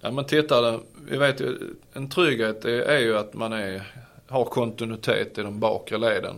[0.00, 1.58] Ja men titta, vi vet ju,
[1.92, 3.82] en trygghet är, är ju att man är,
[4.28, 6.36] har kontinuitet i de bakre leden.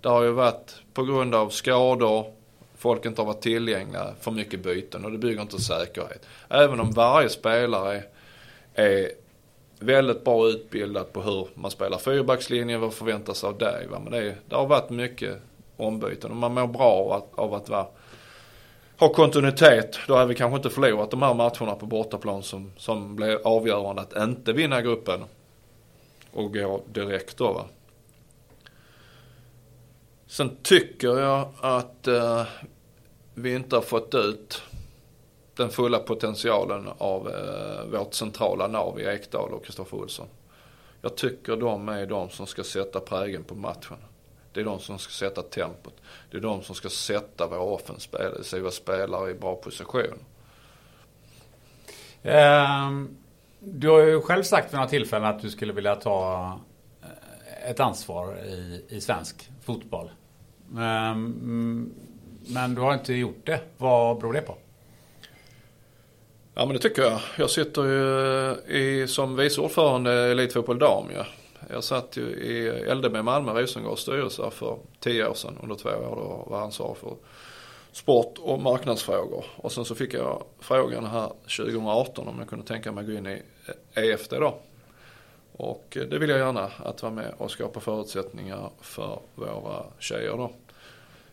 [0.00, 2.26] Det har ju varit på grund av skador,
[2.76, 6.26] folk inte har varit tillgängliga, för mycket byten och det bygger inte säkerhet.
[6.48, 8.02] Även om varje spelare
[8.74, 9.10] är
[9.78, 13.86] väldigt bra utbildad på hur man spelar fyrbackslinjen, vad förväntas av dig.
[13.90, 13.98] Va?
[14.02, 15.36] Men det, är, det har varit mycket
[15.76, 17.86] ombyten och man mår bra av att, av att vara
[18.98, 19.98] har kontinuitet.
[20.06, 24.02] Då hade vi kanske inte förlorat de här matcherna på bortaplan som, som blev avgörande
[24.02, 25.24] att inte vinna gruppen.
[26.32, 27.64] Och gå direkt då va.
[30.26, 32.42] Sen tycker jag att eh,
[33.34, 34.62] vi inte har fått ut
[35.54, 40.26] den fulla potentialen av eh, vårt centrala nav i Ekdal och Kristoffer Olsson.
[41.02, 43.96] Jag tycker de är de som ska sätta prägen på matchen.
[44.56, 45.94] Det är de som ska sätta tempot.
[46.30, 50.18] Det är de som ska sätta våra offensiva spelare i bra position.
[52.22, 53.16] Um,
[53.60, 56.52] du har ju själv sagt vid några tillfällen att du skulle vilja ta
[57.02, 60.10] eh, ett ansvar i, i svensk fotboll.
[60.70, 61.94] Um,
[62.48, 63.60] men du har inte gjort det.
[63.78, 64.56] Vad beror det på?
[66.54, 67.20] Ja men det tycker jag.
[67.38, 71.26] Jag sitter ju i, som vice ordförande i Elitfotboll Dam ja.
[71.70, 76.16] Jag satt ju i LDB Malmö Rosengårds styrelse för tio år sedan under två år
[76.16, 77.16] och var ansvarig för
[77.92, 79.44] sport och marknadsfrågor.
[79.56, 83.16] Och sen så fick jag frågan här 2018 om jag kunde tänka mig att gå
[83.16, 83.42] in i
[83.94, 84.58] EFD då.
[85.52, 90.50] Och det vill jag gärna att vara med och skapa förutsättningar för våra tjejer då.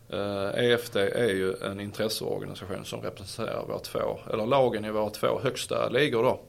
[0.09, 5.39] Eh, EFD är ju en intresseorganisation som representerar våra två, eller lagen i våra två
[5.43, 6.39] högsta ligor då.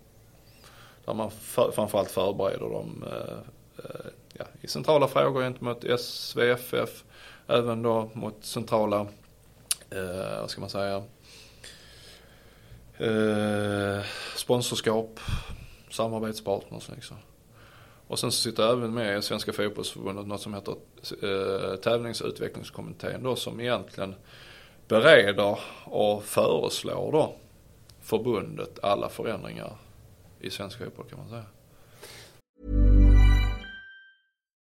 [1.04, 3.38] Där man för, framförallt förbereder dem eh,
[3.78, 7.04] Eh, ja, i centrala frågor gentemot SVFF.
[7.46, 9.00] Även då mot centrala,
[9.90, 11.02] eh, vad ska man säga,
[12.98, 14.04] eh,
[14.36, 15.20] sponsorskap,
[15.90, 17.16] samarbetspartners liksom.
[18.06, 20.74] Och sen så sitter jag även med i Svenska Fotbollförbundet, något som heter
[21.22, 24.14] eh, tävlingsutvecklingskommittén då som egentligen
[24.88, 27.34] bereder och föreslår då
[28.00, 29.76] förbundet alla förändringar
[30.40, 31.44] i svensk fotboll kan man säga.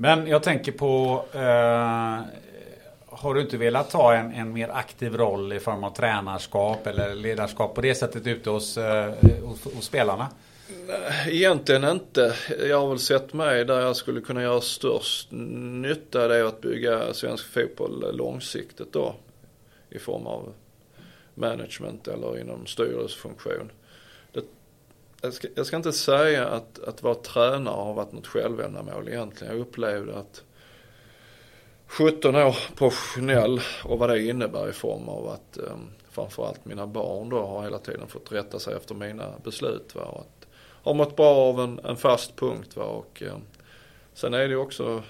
[0.00, 2.20] Men jag tänker på eh,
[3.06, 7.14] har du inte velat ta en, en mer aktiv roll i form av tränarskap eller
[7.14, 10.28] ledarskap på det sättet ute hos, eh, hos, hos spelarna?
[11.26, 12.34] Egentligen inte.
[12.68, 16.60] Jag har väl sett mig där jag skulle kunna göra störst nytta det är att
[16.60, 19.14] bygga svensk fotboll långsiktigt då.
[19.90, 20.52] I form av
[21.34, 23.70] management eller inom styrelsefunktion.
[25.20, 29.52] Jag, ska, jag ska inte säga att, att vara tränare har varit något självändamål egentligen.
[29.52, 30.42] Jag upplevde att
[31.86, 35.76] 17 år professionell och vad det innebär i form av att eh,
[36.10, 39.94] framförallt mina barn då har hela tiden fått rätta sig efter mina beslut.
[39.94, 40.02] Va?
[40.02, 40.46] Och att
[40.82, 42.76] har mått bra av en, en fast punkt.
[42.76, 42.84] Va?
[42.84, 43.36] Och, eh,
[44.14, 45.02] sen är det ju också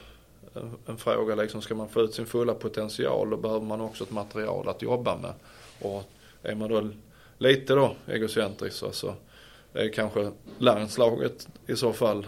[0.54, 4.04] en, en, fråga liksom, ska man få ut sin fulla potential då behöver man också
[4.04, 5.32] ett material att jobba med.
[5.80, 6.02] Och
[6.42, 6.90] är man då
[7.38, 9.14] lite då egocentrisk så, så
[9.78, 12.26] är kanske landslaget i så fall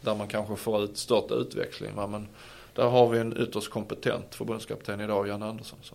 [0.00, 1.94] där man kanske får ut störst utväxling.
[1.94, 2.06] Va?
[2.06, 2.28] Men
[2.74, 5.78] där har vi en ytterst kompetent förbundskapten idag, Jan Andersson.
[5.82, 5.94] Så.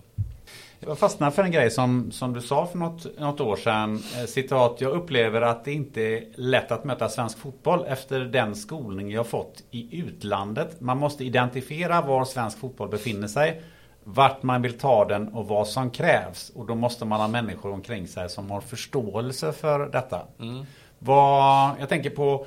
[0.80, 4.04] Jag fastnade för en grej som, som du sa för något, något år sedan.
[4.18, 8.56] Eh, citat, jag upplever att det inte är lätt att möta svensk fotboll efter den
[8.56, 10.82] skolning jag fått i utlandet.
[10.82, 13.62] Man måste identifiera var svensk fotboll befinner sig,
[14.04, 16.52] vart man vill ta den och vad som krävs.
[16.56, 20.22] Och då måste man ha människor omkring sig som har förståelse för detta.
[20.40, 20.66] Mm.
[21.04, 22.46] Vad, jag tänker på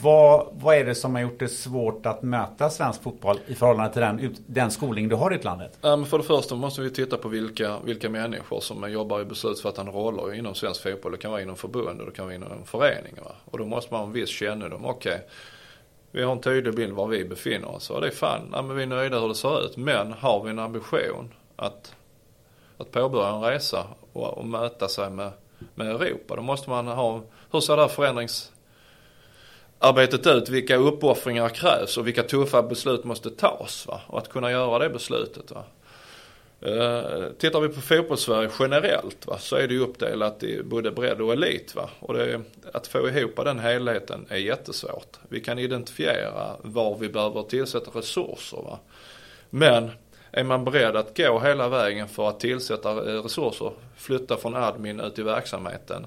[0.00, 3.92] vad, vad är det som har gjort det svårt att möta svensk fotboll i förhållande
[3.92, 5.78] till den, den skolning du har i utlandet?
[5.80, 9.92] Um, för det första måste vi titta på vilka, vilka människor som jobbar i beslutsfattande
[9.92, 11.12] roller inom svensk fotboll.
[11.12, 13.34] Det kan vara inom förbund och det kan vara inom föreningar.
[13.44, 14.84] Och då måste man ha en viss kännedom.
[14.84, 15.26] Okej, okay,
[16.10, 18.76] vi har en tydlig bild var vi befinner oss och det är fan, ja, men
[18.76, 19.76] vi är nöjda hur det ser ut.
[19.76, 21.94] Men har vi en ambition att,
[22.78, 25.30] att påbörja en resa och, och möta sig med,
[25.74, 27.22] med Europa, då måste man ha,
[27.54, 33.86] hur ser det här förändringsarbetet ut vilka uppoffringar krävs och vilka tuffa beslut måste tas.
[33.86, 34.00] Va?
[34.06, 35.50] Och att kunna göra det beslutet.
[35.50, 35.64] Va?
[36.60, 41.20] Eh, tittar vi på fotbollssverige generellt va, så är det ju uppdelat i både bredd
[41.20, 41.74] och elit.
[41.74, 41.90] Va?
[42.00, 42.40] Och det,
[42.72, 45.16] att få ihop den helheten är jättesvårt.
[45.28, 48.56] Vi kan identifiera var vi behöver tillsätta resurser.
[48.56, 48.78] Va?
[49.50, 49.90] Men
[50.30, 55.18] är man beredd att gå hela vägen för att tillsätta resurser, flytta från admin ut
[55.18, 56.06] i verksamheten.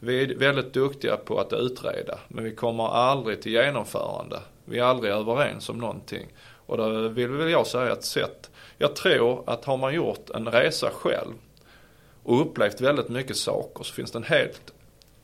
[0.00, 4.40] Vi är väldigt duktiga på att utreda, men vi kommer aldrig till genomförande.
[4.64, 6.26] Vi är aldrig överens om någonting.
[6.66, 8.50] Och då vill väl jag säga ett sätt.
[8.78, 11.34] Jag tror att har man gjort en resa själv
[12.22, 14.72] och upplevt väldigt mycket saker så finns det en helt,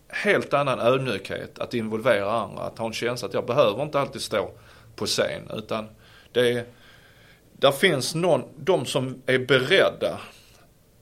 [0.08, 2.62] helt annan ödmjukhet att involvera andra.
[2.62, 4.50] Att ha en känsla att jag behöver inte alltid stå
[4.96, 5.88] på scen utan
[6.32, 6.64] det är
[7.52, 10.20] där finns någon, de som är beredda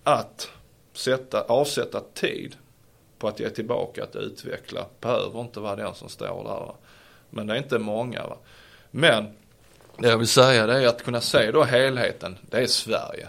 [0.05, 0.51] att
[0.93, 2.57] sätta, avsätta tid
[3.23, 4.87] på att ge tillbaka, att utveckla.
[5.01, 6.67] Behöver inte vara den som står där.
[6.67, 6.75] Va?
[7.31, 8.27] Men det är inte många.
[8.27, 8.37] Va?
[8.91, 9.25] Men
[9.99, 13.29] det jag vill säga det är att kunna se då helheten, det är Sverige.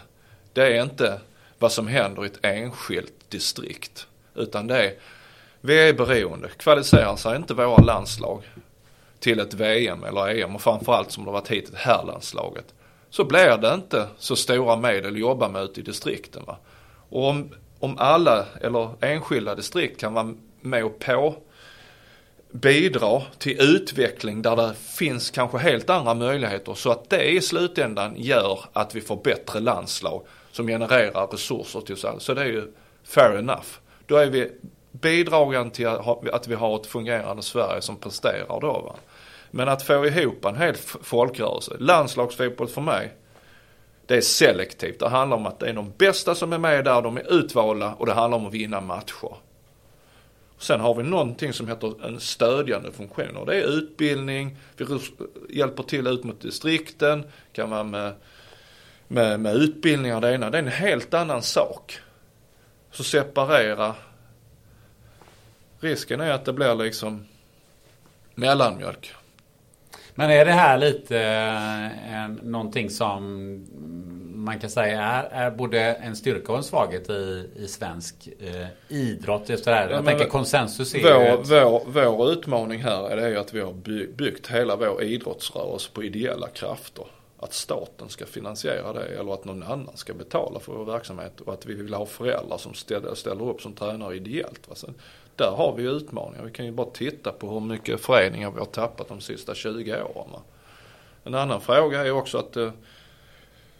[0.54, 1.20] Det är inte
[1.60, 4.08] vad som händer i ett enskilt distrikt.
[4.36, 4.94] Utan det är,
[5.62, 6.50] vi är beroende.
[6.58, 8.44] Kvalificerar sig inte våra landslag
[9.20, 12.74] till ett VM eller EM och framförallt som det varit hittills herrlandslaget
[13.10, 16.44] så blir det inte så stora medel att jobba med ute i distrikten.
[16.46, 16.58] Va?
[17.10, 17.50] Och om,
[17.84, 21.36] om alla eller enskilda distrikt kan vara med och på
[22.52, 28.14] bidra till utveckling där det finns kanske helt andra möjligheter så att det i slutändan
[28.18, 30.22] gör att vi får bättre landslag
[30.52, 32.20] som genererar resurser till oss alla.
[32.20, 32.72] Så det är ju
[33.04, 33.68] fair enough.
[34.06, 34.52] Då är vi
[34.92, 38.72] bidragande till att vi har ett fungerande Sverige som presterar då.
[38.72, 38.96] Va?
[39.52, 43.12] Men att få ihop en hel folkrörelse, landslagsfotboll för mig,
[44.06, 45.00] det är selektivt.
[45.00, 47.94] Det handlar om att det är de bästa som är med där, de är utvalda
[47.94, 49.36] och det handlar om att vinna matcher.
[50.58, 54.86] Sen har vi någonting som heter en stödjande funktion och det är utbildning, vi
[55.50, 57.24] hjälper till ut mot distrikten,
[57.54, 58.14] kan vara med,
[59.08, 62.00] med, med utbildningar det ena, det är en helt annan sak.
[62.92, 63.96] Så separera.
[65.80, 67.26] Risken är att det blir liksom
[68.36, 69.14] mellanmjölk.
[70.16, 71.20] Men är det här lite
[72.12, 73.24] eh, någonting som
[74.44, 78.68] man kan säga är, är både en styrka och en svaghet i, i svensk eh,
[78.88, 79.50] idrott?
[79.50, 79.90] Efter det här.
[79.90, 81.44] Jag tänker konsensus är vår,
[81.92, 83.74] vår, vår utmaning här är ju att vi har
[84.14, 87.06] byggt hela vår idrottsrörelse på ideella krafter.
[87.40, 91.54] Att staten ska finansiera det eller att någon annan ska betala för vår verksamhet och
[91.54, 94.70] att vi vill ha föräldrar som ställer, ställer upp som tränare ideellt.
[94.70, 94.76] Va?
[95.36, 96.44] Där har vi utmaningar.
[96.46, 100.04] Vi kan ju bara titta på hur mycket föreningar vi har tappat de sista 20
[100.04, 100.30] åren.
[101.24, 102.72] En annan fråga är också att eh,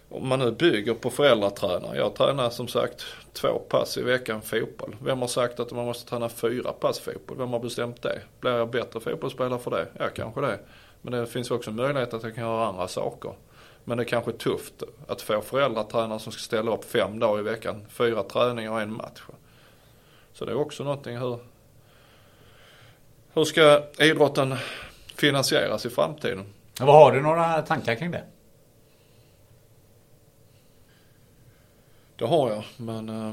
[0.08, 1.96] om man nu bygger på föräldratränare.
[1.96, 4.96] Jag tränar som sagt två pass i veckan fotboll.
[5.04, 7.38] Vem har sagt att man måste träna fyra pass fotboll?
[7.38, 8.20] Vem har bestämt det?
[8.40, 9.86] Blir jag bättre fotbollsspelare för det?
[9.98, 10.58] Ja, kanske det.
[11.02, 13.32] Men det finns också möjlighet att jag kan göra andra saker.
[13.84, 17.42] Men det är kanske tufft att få föräldratränare som ska ställa upp fem dagar i
[17.42, 17.86] veckan.
[17.88, 19.22] Fyra träningar och en match.
[20.34, 21.38] Så det är också någonting hur,
[23.32, 24.54] hur ska idrotten
[25.16, 26.44] finansieras i framtiden?
[26.80, 28.24] Vad har du några tankar kring det?
[32.16, 33.08] Det har jag, men...
[33.08, 33.32] Uh...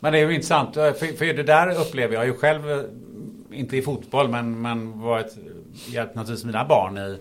[0.00, 2.84] Men det är ju intressant, för, för det där upplever jag ju själv, eh,
[3.50, 5.36] inte i fotboll, men, men varit,
[5.88, 7.18] hjälpt naturligtvis mina barn i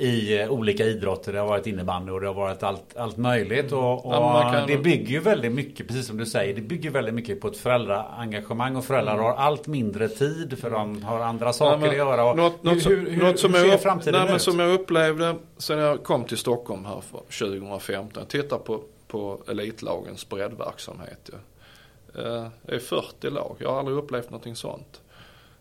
[0.00, 1.32] i eh, olika idrotter.
[1.32, 3.72] Det har varit innebandy och det har varit allt, allt möjligt.
[3.72, 4.66] Och, och ja, kan...
[4.66, 7.56] Det bygger ju väldigt mycket, precis som du säger, det bygger väldigt mycket på ett
[7.56, 8.76] föräldraengagemang.
[8.76, 9.24] Och föräldrar mm.
[9.24, 12.30] har allt mindre tid för de har andra saker nej, men, att göra.
[12.30, 14.42] Och något, något som, hur, hur, något som hur ser framtiden nej, ut?
[14.42, 18.22] som jag upplevde sen jag kom till Stockholm här för 2015.
[18.22, 21.30] Jag tittar på, på elitlagens breddverksamhet.
[21.32, 22.20] Ja.
[22.20, 23.56] Eh, det är 40 lag.
[23.58, 25.00] Jag har aldrig upplevt någonting sånt.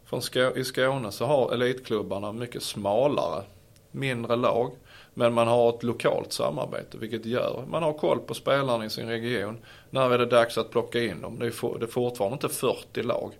[0.05, 3.43] Från Skå I Skåne så har elitklubbarna mycket smalare
[3.91, 4.71] mindre lag.
[5.13, 9.07] Men man har ett lokalt samarbete vilket gör, man har koll på spelarna i sin
[9.07, 9.57] region.
[9.89, 11.39] När är det dags att plocka in dem?
[11.39, 13.31] Det är, for, det är fortfarande inte 40 lag.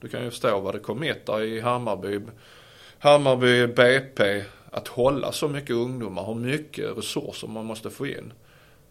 [0.00, 2.20] Du kan ju förstå vad det committar i Hammarby,
[2.98, 8.32] Hammarby BP att hålla så mycket ungdomar, hur mycket resurser man måste få in.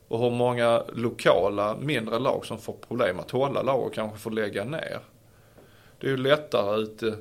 [0.08, 4.32] Och hur många lokala mindre lag som får problem att hålla lag och kanske får
[4.32, 4.99] lägga ner.
[5.99, 7.18] Det är ju lättare ute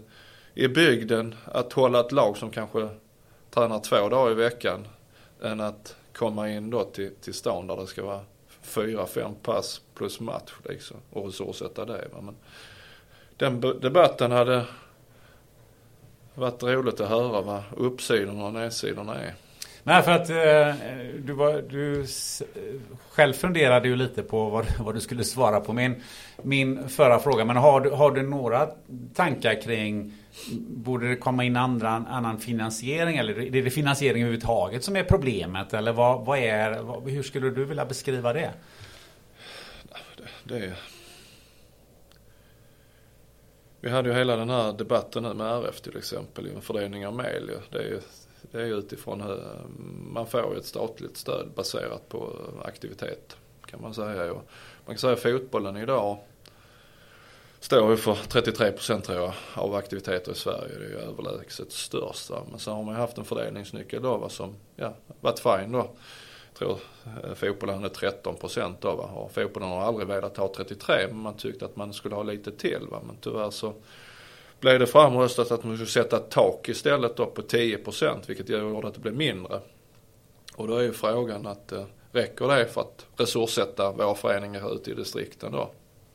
[0.55, 2.89] i bygden att hålla ett lag som kanske
[3.57, 4.87] tränar två dagar i veckan
[5.43, 8.21] än att komma in då till, till stan där det ska vara
[8.63, 12.09] fyra, fem pass plus match liksom och resurssätta det.
[12.13, 12.21] Va?
[12.21, 12.37] Men
[13.37, 14.65] den debatten hade
[16.35, 19.35] varit roligt att höra vad uppsidorna och nedsidorna är.
[19.87, 20.85] Nej, för att eh,
[21.19, 22.07] du, var, du
[23.11, 26.03] själv funderade ju lite på vad, vad du skulle svara på min,
[26.43, 27.45] min förra fråga.
[27.45, 28.69] Men har du, har du några
[29.15, 30.13] tankar kring
[30.69, 35.75] Borde det komma in andra, annan finansiering eller är det finansiering överhuvudtaget som är problemet?
[35.75, 38.51] Eller vad, vad är, vad, hur skulle du vilja beskriva det?
[40.45, 40.75] Det är...
[43.81, 47.07] Vi hade ju hela den här debatten nu med RF till exempel, i en fördelning
[47.07, 47.51] av medel.
[47.71, 48.01] Det är ju
[48.43, 49.43] det är ju utifrån hur
[50.13, 54.33] man får ett statligt stöd baserat på eh, aktivitet kan man säga.
[54.33, 54.43] Och
[54.87, 56.19] man kan säga att fotbollen idag
[57.61, 60.79] står ju för 33 procent tror jag av aktiviteter i Sverige.
[60.79, 62.31] Det är ju överlägset störst.
[62.31, 62.43] va.
[62.51, 65.91] Men sen har man ju haft en fördelningsnyckel då va som, ja, varit fine då.
[66.49, 66.79] Jag tror
[67.25, 69.05] eh, fotbollen är 13 procent då va.
[69.05, 72.53] Och fotbollen har aldrig velat ha 33 men man tyckte att man skulle ha lite
[72.53, 73.01] till va.
[73.07, 73.75] Men tyvärr så
[74.61, 78.89] blev det framröstat att man skulle sätta ett tak istället då på 10% vilket gjorde
[78.89, 79.61] att det blev mindre.
[80.57, 84.91] Och då är ju frågan att eh, räcker det för att resurssätta våra föreningar ute
[84.91, 85.71] i distrikten då?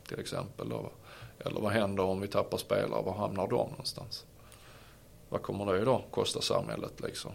[0.08, 0.90] Till exempel då.
[1.38, 3.02] Eller vad händer om vi tappar spelare?
[3.02, 4.26] Var hamnar de någonstans?
[5.28, 7.32] Vad kommer det då kosta samhället liksom?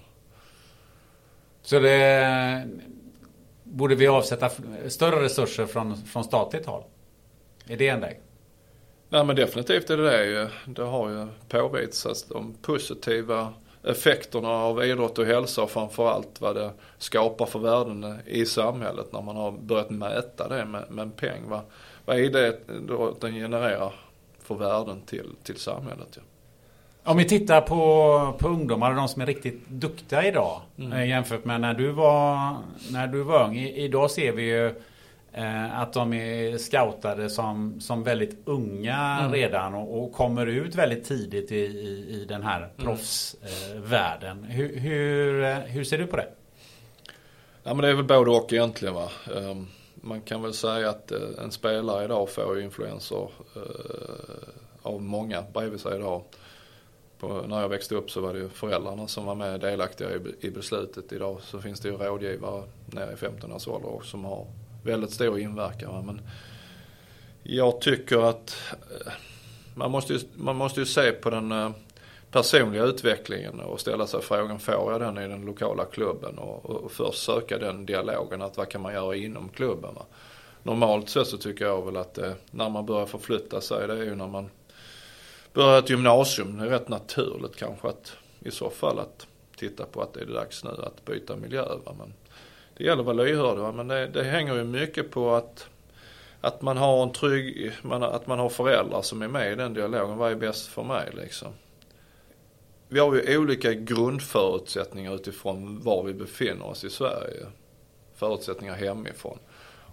[1.62, 2.68] Så det
[3.64, 4.50] borde vi avsätta
[4.88, 6.84] större resurser från, från statligt håll?
[7.68, 8.20] Är det en väg?
[9.10, 10.48] Nej men definitivt är det det ju.
[10.66, 13.54] Det har ju påvisats de positiva
[13.84, 19.22] effekterna av idrott och hälsa och framförallt vad det skapar för värden i samhället när
[19.22, 21.42] man har börjat mäta det med, med en peng.
[21.48, 21.62] Vad,
[22.06, 23.94] vad är det då den genererar
[24.44, 26.08] för värden till, till samhället?
[26.16, 26.22] Ja.
[27.04, 30.62] Om vi tittar på, på ungdomar och de som är riktigt duktiga idag
[30.94, 32.56] eh, jämfört med när du var,
[32.92, 33.58] när du var ung.
[33.58, 34.74] I, idag ser vi ju
[35.38, 41.06] eh, att de är scoutade som, som väldigt unga redan och, och kommer ut väldigt
[41.06, 44.44] tidigt i, i, i den här proffsvärlden.
[44.44, 46.28] hur, hur, eh, hur ser du på det?
[47.64, 49.10] Ja men det är väl både och egentligen va.
[49.38, 53.30] Ehm, Man kan väl säga att eh, en spelare idag får influenser
[54.82, 56.24] av många bredvid sig idag.
[57.20, 60.48] På, när jag växte upp så var det ju föräldrarna som var med delaktiga i,
[60.48, 61.12] i beslutet.
[61.12, 64.46] Idag så finns det ju rådgivare nere i 15 års ålder som har
[64.88, 65.94] väldigt stor inverkan.
[65.94, 66.02] va.
[66.02, 66.22] Men
[67.44, 69.14] jag tycker att eh,
[69.76, 71.72] man måste ju, man måste ju se på den eh,
[72.32, 76.38] personliga utvecklingen och ställa sig frågan, får jag den i den lokala klubben?
[76.38, 79.96] Och, och, och först söka den dialogen, att vad kan man göra inom klubben?
[79.96, 80.06] Va?
[80.64, 84.04] Normalt sett så tycker jag väl att eh, när man börjar förflytta sig, det är
[84.04, 84.50] ju när man
[85.54, 86.58] börjar ett gymnasium.
[86.58, 90.26] Det är rätt naturligt kanske att i så fall att titta på att det är
[90.26, 91.66] dags nu att byta miljö.
[91.86, 91.96] Va?
[91.98, 92.14] Men
[92.78, 93.72] det gäller att vara lyhörd, va?
[93.72, 95.68] men det, det hänger ju mycket på att
[96.42, 99.74] att man har en trygg, man, att man har föräldrar som är med i den
[99.74, 100.18] dialogen.
[100.18, 101.48] Vad är bäst för mig liksom?
[102.88, 107.46] Vi har ju olika grundförutsättningar utifrån var vi befinner oss i Sverige.
[108.16, 109.40] Förutsättningar hemifrån.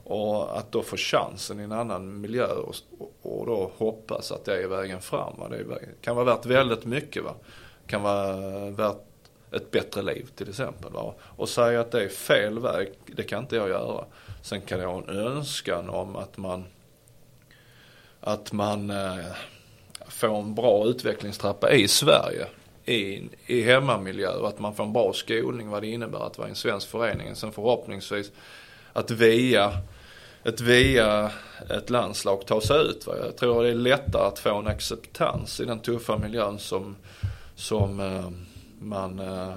[0.04, 2.74] Och att då få chansen i en annan miljö och,
[3.22, 5.32] och då hoppas att det är vägen fram.
[5.38, 5.48] Va?
[5.48, 7.24] Det är, kan vara värt väldigt mycket.
[7.24, 7.34] Va?
[7.86, 8.36] Kan vara
[8.70, 9.02] värt
[9.56, 10.92] ett bättre liv till exempel.
[10.92, 11.14] Va?
[11.20, 14.04] Och säga att det är fel väg, det kan inte jag göra.
[14.42, 16.64] Sen kan jag ha en önskan om att man
[18.20, 19.24] att man eh,
[20.08, 22.46] får en bra utvecklingstrappa i Sverige.
[22.86, 26.48] I, i hemmamiljö och att man får en bra skolning vad det innebär att vara
[26.48, 27.36] i en svensk förening.
[27.36, 28.32] Sen förhoppningsvis
[28.92, 29.72] att via
[30.44, 31.30] ett via
[31.70, 33.06] ett landslag ta sig ut.
[33.06, 33.14] Va?
[33.24, 36.96] Jag tror det är lättare att få en acceptans i den tuffa miljön som,
[37.54, 38.30] som eh,
[38.78, 39.54] man eh,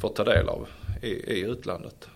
[0.00, 0.68] får ta del av
[1.02, 2.08] i, i utlandet.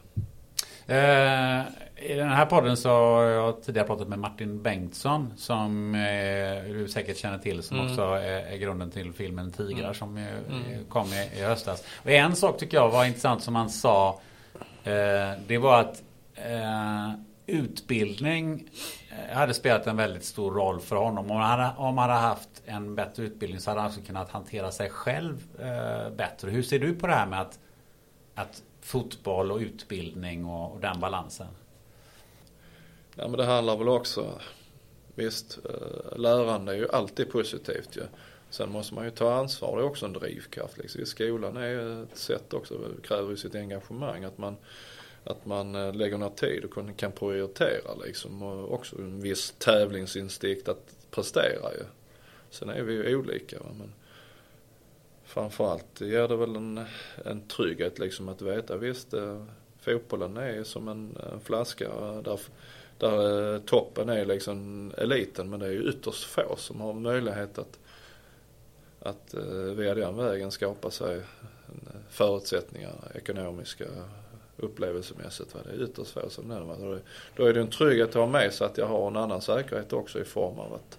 [0.86, 1.62] Eh,
[1.96, 6.88] I den här podden så har jag tidigare pratat med Martin Bengtsson som eh, du
[6.88, 11.42] säkert känner till som också är, grunden till filmen Tigrar som ju, eh, kom i,
[11.42, 11.84] höstas.
[12.02, 14.20] Och en sak tycker jag var intressant som han sa
[15.46, 16.02] det var att
[17.46, 18.70] utbildning
[19.10, 21.30] eh, hade spelat en väldigt stor roll för honom.
[21.30, 24.30] Om han hade, om han hade haft en bättre utbildning så hade han också kunnat
[24.30, 26.50] hantera sig själv eh, bättre.
[26.50, 27.58] Hur ser du på det här med att,
[28.34, 31.48] att fotboll och utbildning och, och den balansen?
[33.14, 34.38] Ja men det handlar väl också,
[35.14, 38.02] visst, eh, lärande är ju alltid positivt ju.
[38.50, 41.06] Sen måste man ju ta ansvar, det är också en drivkraft liksom.
[41.06, 44.24] Skolan är ju ett sätt också, det kräver ju sitt engagemang.
[44.24, 44.56] Att man,
[45.24, 48.42] att man eh, lägger ner tid och kan- prioritera liksom.
[48.42, 51.84] Och också en viss tävlingsinstinkt att prestera ju.
[52.50, 53.66] Sen är vi ju olika va?
[53.78, 53.92] men
[55.24, 56.84] framförallt ger det väl en,
[57.24, 59.44] en trygghet liksom att veta visst, eh,
[59.80, 61.88] fotbollen är som en, en flaska
[62.24, 62.40] där,
[62.98, 67.58] där eh, toppen är liksom eliten men det är ju ytterst få som har möjlighet
[67.58, 67.78] att,
[69.00, 69.34] att
[69.76, 71.20] via den vägen skapa sig
[72.08, 73.84] förutsättningar, ekonomiska,
[74.56, 75.54] upplevelsemässigt.
[75.54, 75.60] Va?
[75.64, 77.00] Det är ytterst svårt som det är.
[77.36, 79.92] Då är det en trygghet att ha med sig att jag har en annan säkerhet
[79.92, 80.98] också i form av att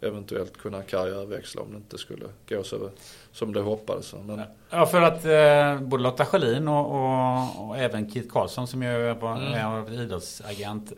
[0.00, 2.90] eventuellt kunna karriärväxla om det inte skulle gå så
[3.32, 4.14] som det hoppades.
[4.24, 4.42] Men...
[4.70, 8.88] Ja, för att eh, både Lotta Schelin och, och, och, även Kit Karlsson som ju
[8.88, 9.92] är mm.
[9.92, 10.92] idrottsagent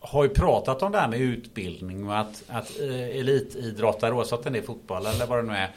[0.00, 4.52] har ju pratat om det här med utbildning och att, att eh, elitidrottare, oavsett om
[4.52, 5.70] det är fotboll eller vad det nu är,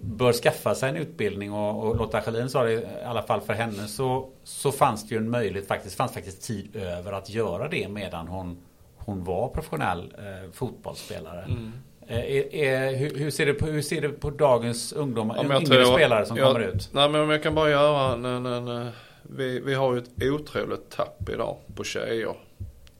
[0.00, 3.52] bör skaffa sig en utbildning och, och Lotta Schelin sa det i alla fall för
[3.52, 7.68] henne så, så fanns det ju en möjlighet faktiskt, fanns faktiskt tid över att göra
[7.68, 8.62] det medan hon,
[8.96, 11.44] hon var professionell eh, fotbollsspelare.
[11.44, 11.72] Mm.
[12.06, 15.42] Eh, är, är, hur, hur, ser det på, hur ser det på dagens ungdomar, ja,
[15.44, 16.90] yngre tror, spelare som jag, kommer ut?
[16.92, 18.90] Nej men om jag kan bara göra en, en, en
[19.22, 22.34] vi, vi har ju ett otroligt tapp idag på tjejer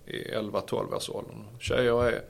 [0.07, 1.45] i 11-12 års åldern.
[1.61, 2.23] Tjejer är,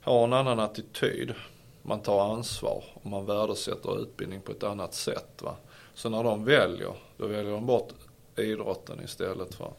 [0.00, 1.34] har en annan attityd.
[1.82, 5.42] Man tar ansvar och man värdesätter utbildning på ett annat sätt.
[5.42, 5.56] Va?
[5.94, 7.88] Så när de väljer, då väljer de bort
[8.36, 9.72] idrotten istället för,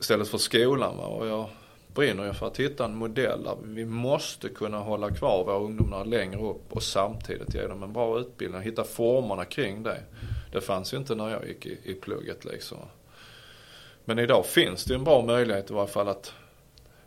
[0.00, 0.96] istället för skolan.
[0.96, 1.06] Va?
[1.06, 1.48] Och jag
[1.94, 6.04] brinner ju för att hitta en modell där vi måste kunna hålla kvar våra ungdomar
[6.04, 8.62] längre upp och samtidigt ge dem en bra utbildning.
[8.62, 10.02] Hitta formerna kring det.
[10.52, 12.78] Det fanns ju inte när jag gick i, i plugget liksom.
[14.04, 16.32] Men idag finns det en bra möjlighet i varje fall att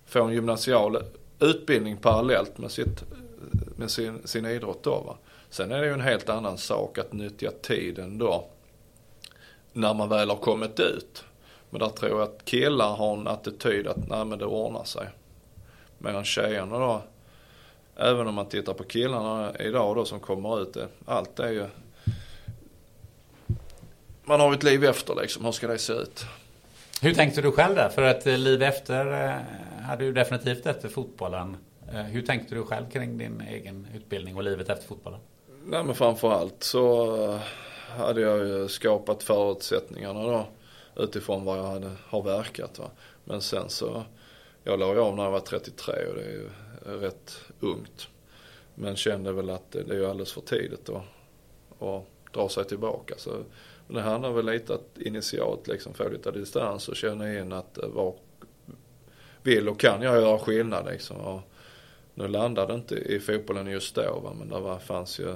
[0.05, 1.03] få en gymnasial
[1.39, 3.03] utbildning parallellt med, sitt,
[3.75, 4.99] med sin, sin idrott då.
[4.99, 5.17] Va?
[5.49, 8.47] Sen är det ju en helt annan sak att nyttja tiden då
[9.73, 11.23] när man väl har kommit ut.
[11.69, 15.07] Men där tror jag att killar har en attityd att nej men det ordnar sig.
[15.97, 17.01] Medan tjejerna då,
[17.95, 21.67] även om man tittar på killarna idag då som kommer ut, det, allt är ju
[24.25, 26.25] man har ju ett liv efter liksom, hur ska det se ut?
[27.01, 27.89] Hur tänkte du själv där?
[27.89, 29.35] För att eh, liv efter eh,
[29.85, 31.57] hade du definitivt efter fotbollen.
[31.93, 35.19] Eh, hur tänkte du själv kring din egen utbildning och livet efter fotbollen?
[35.65, 37.39] Nej men framförallt så
[37.97, 40.47] hade jag ju skapat förutsättningarna då
[40.95, 42.79] utifrån vad jag hade, har verkat.
[42.79, 42.89] Va?
[43.23, 44.03] Men sen så,
[44.63, 46.49] jag la av när jag var 33 och det är ju
[46.99, 48.07] rätt ungt.
[48.75, 51.03] Men kände väl att det, är ju alldeles för tidigt att,
[51.83, 53.13] att dra sig tillbaka.
[53.17, 53.31] Så
[53.87, 57.77] men det handlar väl lite att initialt liksom få lite distans och känna in att
[57.77, 58.24] eh, vart
[59.45, 61.17] vill och kan jag göra skillnad liksom.
[61.17, 61.41] Och
[62.13, 64.33] nu landade det inte i fotbollen just då va?
[64.39, 65.29] men det var, fanns ju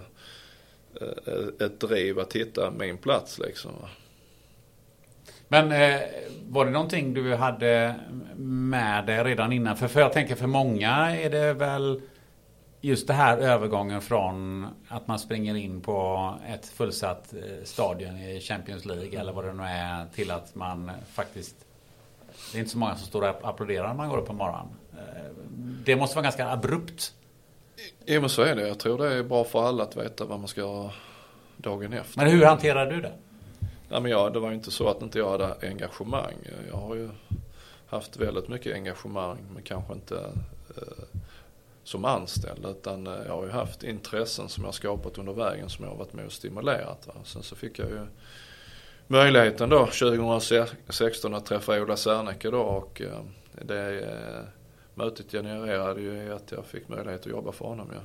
[1.02, 3.72] eh, ett driv att hitta min plats liksom.
[3.82, 3.90] Va?
[5.48, 6.02] Men eh,
[6.48, 7.96] var det någonting du hade
[8.38, 9.78] med dig redan innan?
[9.78, 12.02] För, för jag tänker för många är det väl
[12.82, 18.40] just det här övergången från att man springer in på ett fullsatt eh, stadion i
[18.42, 21.66] Champions League eller vad det nu är till att man faktiskt
[22.52, 24.68] det är inte så många som står och applåderar när man går upp på morgonen.
[24.94, 25.32] Eh,
[25.84, 27.14] det måste vara ganska abrupt.
[28.06, 28.68] Jo men så är det.
[28.68, 30.92] Jag tror det är bra för alla att veta vad man ska göra
[31.58, 32.18] dagen efter.
[32.18, 33.14] Men hur hanterar du det?
[33.90, 36.36] Nej men jag, det var ju inte så att inte jag hade engagemang.
[36.72, 37.10] Jag har ju
[37.88, 40.16] haft väldigt mycket engagemang men kanske inte
[40.78, 41.18] eh,
[41.84, 45.86] som anställd utan eh, jag har ju haft intressen som jag skapat under vägen som
[45.86, 47.08] jag har varit med och stimulerat.
[47.08, 47.14] Va?
[47.24, 48.06] Sen så fick jag ju
[49.12, 53.20] möjligheten då 2016 att träffa Ola Serneke då och eh,
[53.62, 54.44] det eh,
[54.94, 57.88] mötet genererade ju att jag fick möjlighet att jobba för honom.
[57.94, 58.02] Ja.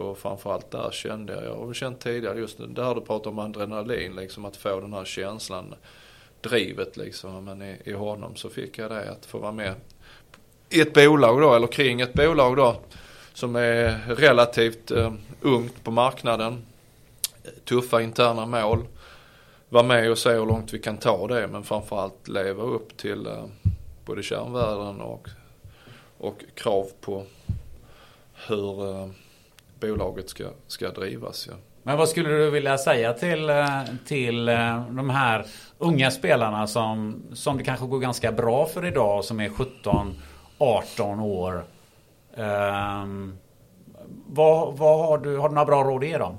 [0.00, 3.38] Och framförallt där kände jag, jag har känt tidigare just nu, där du pratar om
[3.38, 5.74] adrenalin liksom att få den här känslan,
[6.40, 7.44] drivet liksom.
[7.44, 9.74] Men i, i honom så fick jag det att få vara med
[10.70, 12.76] i ett bolag då, eller kring ett bolag då
[13.32, 16.66] som är relativt eh, ungt på marknaden.
[17.64, 18.84] Tuffa interna mål.
[19.74, 23.26] Vara med och se hur långt vi kan ta det men framförallt leva upp till
[23.26, 23.44] eh,
[24.04, 25.28] både kärnvärden och,
[26.18, 27.22] och krav på
[28.48, 29.08] hur eh,
[29.80, 31.48] bolaget ska, ska drivas.
[31.50, 31.56] Ja.
[31.82, 35.46] Men vad skulle du vilja säga till, eh, till eh, de här
[35.78, 40.14] unga spelarna som, som det kanske går ganska bra för idag som är 17,
[40.58, 41.64] 18 år
[42.36, 43.38] Um,
[44.26, 46.38] vad, vad har, du, har du några bra råd att ge dem?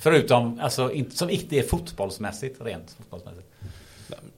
[0.00, 3.46] Förutom, alltså, inte, som inte är fotbollsmässigt, rent fotbollsmässigt.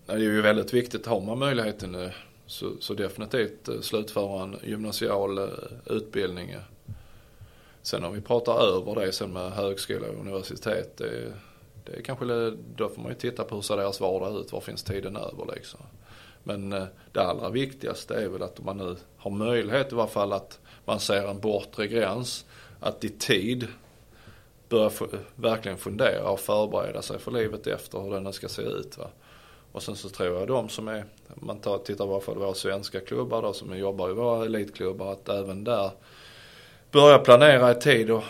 [0.07, 2.11] Det är ju väldigt viktigt, har man möjligheten nu
[2.47, 5.45] så, så definitivt eh, slutföra en gymnasial eh,
[5.87, 6.57] utbildning.
[7.83, 11.33] Sen om vi pratar över det sen med högskola och universitet, det,
[11.85, 12.25] det är kanske,
[12.77, 15.55] då får man ju titta på hur ser deras vardag ut, var finns tiden över
[15.55, 15.81] liksom.
[16.43, 20.33] Men eh, det allra viktigaste är väl att man nu har möjlighet i varje fall
[20.33, 22.45] att man ser en bortre gräns.
[22.81, 23.69] Att i tid
[24.71, 24.91] börja
[25.35, 28.99] verkligen fundera och förbereda sig för livet efter hur den ska se ut.
[28.99, 29.07] Va?
[29.73, 33.01] Och sen så tror jag de som är, man tar, tittar bara på våra svenska
[33.01, 35.91] klubbar då som jobbar i våra elitklubbar, att även där
[36.91, 38.23] börja planera i tid och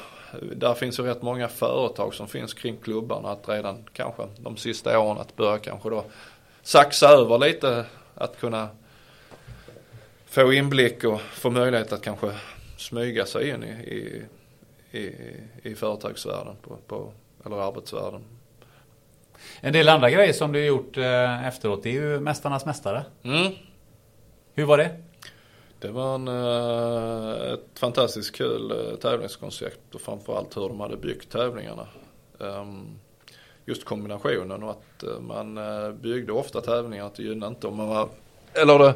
[0.56, 4.98] där finns ju rätt många företag som finns kring klubbarna att redan kanske de sista
[4.98, 6.04] åren att börja kanske då
[6.62, 7.84] saxa över lite
[8.14, 8.68] att kunna
[10.26, 12.32] få inblick och få möjlighet att kanske
[12.76, 14.22] smyga sig in i, i,
[14.90, 15.14] i,
[15.62, 17.12] i företagsvärlden på, på,
[17.44, 18.24] eller arbetsvärlden.
[19.60, 23.04] En del andra grejer som du gjort eh, efteråt, det är ju Mästarnas Mästare.
[23.22, 23.52] Mm.
[24.54, 24.90] Hur var det?
[25.78, 31.32] Det var en, eh, ett fantastiskt kul eh, tävlingskoncept och framförallt hur de hade byggt
[31.32, 31.86] tävlingarna.
[32.40, 32.98] Ehm,
[33.64, 35.58] just kombinationen och att man
[36.00, 38.08] byggde ofta tävlingar att det gynnade inte om man var,
[38.52, 38.94] eller det,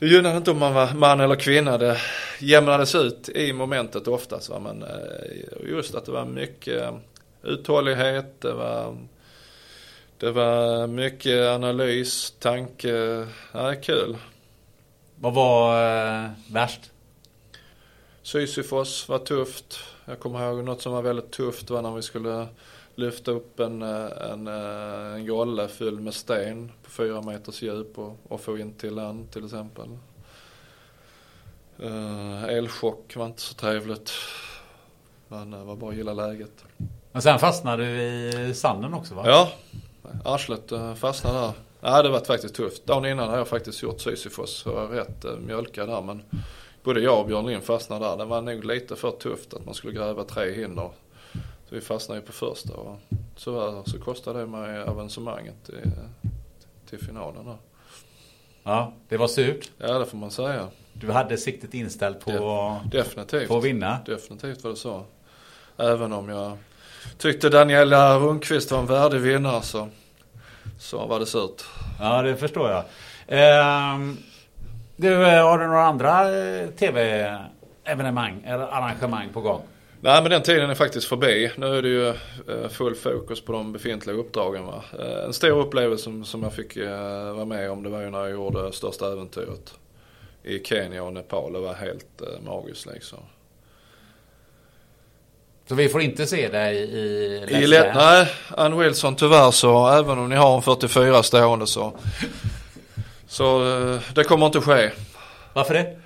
[0.00, 1.78] det gynnade inte om man var man eller kvinna.
[1.78, 1.98] Det
[2.38, 4.48] jämnades ut i momentet oftast.
[4.48, 4.58] Va?
[4.58, 4.84] Men
[5.68, 6.94] just att det var mycket
[7.42, 8.96] uthållighet, det var,
[10.18, 14.16] det var mycket analys, tanke, ja, kul.
[15.14, 15.84] Vad var
[16.24, 16.90] eh, värst?
[18.22, 19.78] Sisyfos var tufft.
[20.04, 22.46] Jag kommer ihåg något som var väldigt tufft var när vi skulle
[22.94, 27.98] lyfta upp en, eh, en, eh, en jolle fylld med sten på fyra meters djup
[27.98, 29.88] och, och få in till land till exempel.
[31.82, 34.12] Uh, elchock var inte så trevligt.
[35.28, 36.64] Men det var bara att gilla läget.
[37.12, 38.00] Men sen fastnade du
[38.50, 39.22] i sanden också va?
[39.26, 39.52] Ja,
[40.24, 41.52] arslet fastnade där.
[41.80, 42.86] Nej, det var faktiskt tufft.
[42.86, 46.02] Dagen innan hade jag faktiskt gjort Sisyfos så jag var rätt mjölkad där.
[46.02, 46.22] Men
[46.82, 48.16] både jag och Björn Lind fastnade där.
[48.16, 50.90] Det var nog lite för tufft att man skulle gräva tre hinder.
[51.70, 52.98] Så vi fastnade ju på första och
[53.36, 55.90] så, så kostade det mig avancemanget till,
[56.88, 57.56] till finalen där.
[58.62, 59.70] Ja, det var surt.
[59.78, 60.68] Ja, det får man säga.
[60.92, 63.48] Du hade siktet inställt på, definitivt.
[63.48, 63.98] på att vinna?
[64.06, 65.02] Definitivt var det så.
[65.76, 66.58] Även om jag
[67.18, 69.88] tyckte Daniela Rundqvist var en värdig vinnare så
[70.78, 71.64] så var det surt.
[72.00, 72.84] Ja, det förstår jag.
[73.28, 74.18] Ehm,
[74.96, 79.62] du, eh, har du några andra eh, tv-evenemang eller arrangemang på gång?
[80.02, 81.50] Nej men den tiden är faktiskt förbi.
[81.56, 84.66] Nu är det ju eh, full fokus på de befintliga uppdragen.
[84.66, 84.84] Va?
[85.24, 88.72] En stor upplevelse som, jag fick vara med om det var ju när jag gjorde
[88.72, 89.74] Största Äventyret.
[90.42, 91.52] I Kenya och Nepal.
[91.52, 93.18] Det var helt magiskt liksom.
[95.70, 99.88] Så vi får inte se dig i Let's I let, Nej, Ann Wilson tyvärr så
[99.88, 101.92] även om ni har en 44 stående så.
[103.26, 104.90] Så eh, det kommer inte ske.
[105.52, 105.98] Varför det?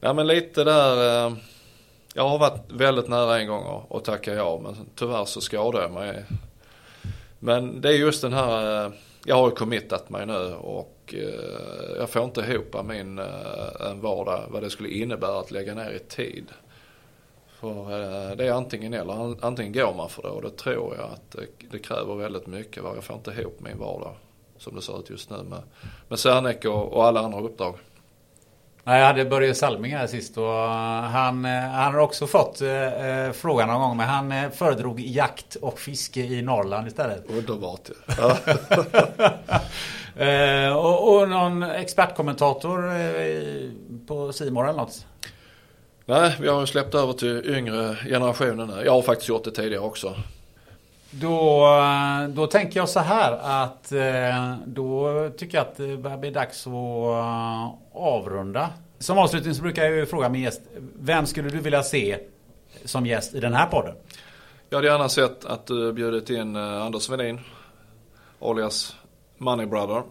[0.00, 1.36] Ja men lite där.
[2.18, 5.84] Jag har varit väldigt nära en gång och, och tacka ja men tyvärr så skadade
[5.84, 6.24] jag mig.
[7.38, 8.86] Men det är just den här.
[8.86, 8.92] Eh,
[9.24, 14.00] jag har ju committat mig nu och eh, jag får inte ihop min eh, en
[14.00, 16.46] vardag vad det skulle innebära att lägga ner i tid.
[17.60, 19.44] För det är antingen eller.
[19.44, 21.36] Antingen går man för det och det tror jag att
[21.70, 22.84] det, kräver väldigt mycket.
[22.94, 24.14] Jag får inte ihop min vardag
[24.56, 25.62] som det ser ut just nu med,
[26.08, 27.74] med Serneke och, och alla andra uppdrag.
[28.96, 33.32] Jag hade Börje Salming här sist och han, eh, han har också fått eh, eh,
[33.32, 37.24] frågan någon gång men han eh, föredrog jakt och fiske i Norrland istället.
[37.30, 38.36] Underbart ja.
[40.24, 43.70] eh, och, och, någon expertkommentator eh,
[44.06, 45.06] på Simor eller något?
[46.04, 48.72] Nej, vi har släppt över till yngre generationen.
[48.84, 50.14] Jag har faktiskt gjort det tidigare också.
[51.10, 51.66] Då,
[52.28, 56.66] då tänker jag så här att eh, då tycker jag att det börjar bli dags
[56.66, 58.70] att eh, avrunda.
[58.98, 60.60] Som avslutning så brukar jag ju fråga min gäst.
[61.00, 62.18] Vem skulle du vilja se
[62.84, 63.94] som gäst i den här podden?
[64.70, 67.40] Jag hade gärna sett att du bjudit in eh, Anders Svedin,
[68.40, 68.96] Alias
[69.38, 70.02] Money Brother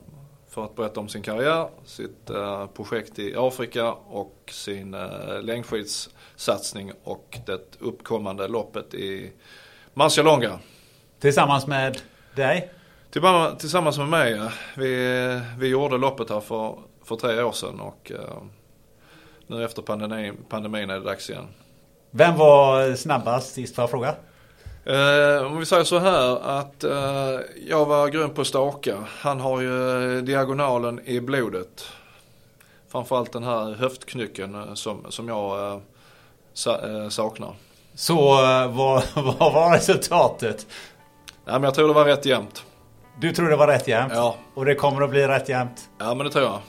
[0.50, 2.32] för att berätta om sin karriär, sitt
[2.74, 4.96] projekt i Afrika och sin
[5.42, 9.32] längdskidssatsning och det uppkommande loppet i
[9.94, 10.60] Marcialonga.
[11.20, 12.02] Tillsammans med
[12.36, 12.70] dig?
[13.60, 14.42] Tillsammans med mig,
[14.76, 16.76] vi, vi gjorde loppet här för,
[17.06, 18.42] för tre år sedan och eh,
[19.48, 21.48] nu efter pandemin, pandemin är det dags igen.
[22.12, 24.16] Vem var snabbast sist får jag fråga?
[24.86, 28.98] Eh, om vi säger så här att eh, jag var grym på staka.
[29.08, 31.84] Han har ju diagonalen i blodet.
[32.90, 35.82] Framförallt den här höftknycken som, som jag
[36.54, 36.80] sa,
[37.10, 37.56] saknar.
[37.96, 38.16] Så
[38.70, 39.04] vad,
[39.40, 40.68] vad var resultatet?
[41.48, 42.66] Ja, men jag tror det var rätt jämnt.
[43.20, 44.14] Du tror det var rätt jämnt?
[44.16, 44.36] Ja.
[44.54, 45.90] Och det kommer att bli rätt jämnt?
[45.98, 46.60] Ja men det tror jag.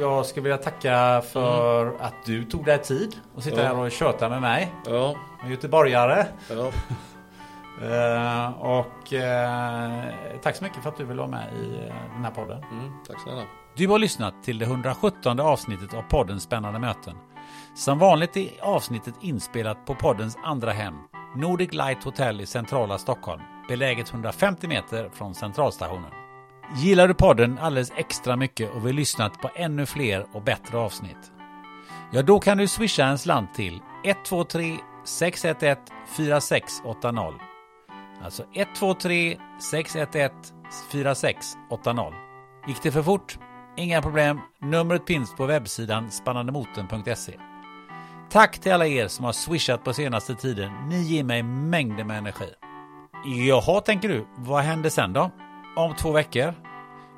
[0.00, 2.00] Jag skulle vilja tacka för mm.
[2.00, 3.66] att du tog dig tid att sitta ja.
[3.66, 4.72] här och köta med mig.
[4.86, 5.16] Ja.
[5.48, 6.26] Göteborgare.
[6.50, 6.72] Ja.
[7.82, 12.24] Uh, och uh, tack så mycket för att du ville vara med i uh, den
[12.24, 12.64] här podden.
[12.72, 13.42] Mm, tack snälla.
[13.76, 17.14] Du har lyssnat till det 117 avsnittet av podden Spännande möten.
[17.76, 20.94] Som vanligt är avsnittet inspelat på poddens andra hem,
[21.36, 26.10] Nordic Light Hotel i centrala Stockholm, beläget 150 meter från centralstationen.
[26.76, 31.32] Gillar du podden alldeles extra mycket och vill lyssna på ännu fler och bättre avsnitt?
[32.12, 35.80] Ja, då kan du swisha en slant till 123 611
[36.16, 37.40] 4680.
[38.24, 40.34] Alltså 123 611
[40.90, 42.12] 4680.
[42.66, 43.38] Gick det för fort?
[43.76, 44.40] Inga problem.
[44.60, 47.32] Numret finns på webbsidan spannandemoten.se.
[48.34, 50.72] Tack till alla er som har swishat på senaste tiden.
[50.88, 52.48] Ni ger mig mängder med energi.
[53.24, 54.26] Jaha, tänker du.
[54.36, 55.30] Vad händer sen då?
[55.76, 56.54] Om två veckor?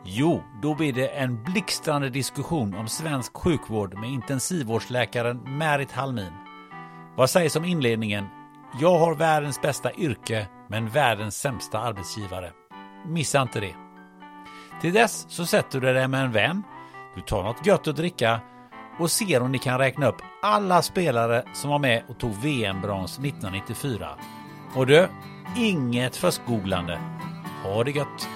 [0.04, 6.32] Jo, då blir det en blixtrande diskussion om svensk sjukvård med intensivvårdsläkaren Märit Halmin.
[7.16, 8.26] Vad sägs om inledningen?
[8.80, 12.50] Jag har världens bästa yrke, men världens sämsta arbetsgivare.
[13.06, 13.74] Missa inte det.
[14.80, 16.62] Till dess så sätter du dig med en vän,
[17.14, 18.40] du tar något gött att dricka
[18.98, 23.18] och ser om ni kan räkna upp alla spelare som var med och tog VM-brons
[23.18, 24.08] 1994.
[24.74, 25.08] Och du,
[25.56, 27.00] inget fuskgooglande.
[27.62, 28.35] Ha det gött!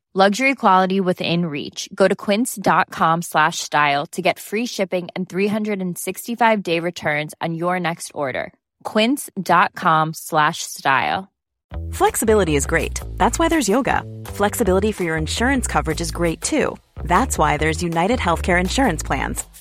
[0.13, 1.87] Luxury quality within reach.
[1.95, 7.79] Go to quince.com slash style to get free shipping and 365 day returns on your
[7.79, 8.51] next order.
[8.83, 11.31] Quince.com slash style.
[11.93, 12.99] Flexibility is great.
[13.15, 14.03] That's why there's yoga.
[14.25, 16.75] Flexibility for your insurance coverage is great too.
[17.05, 19.45] That's why there's United Healthcare Insurance Plans.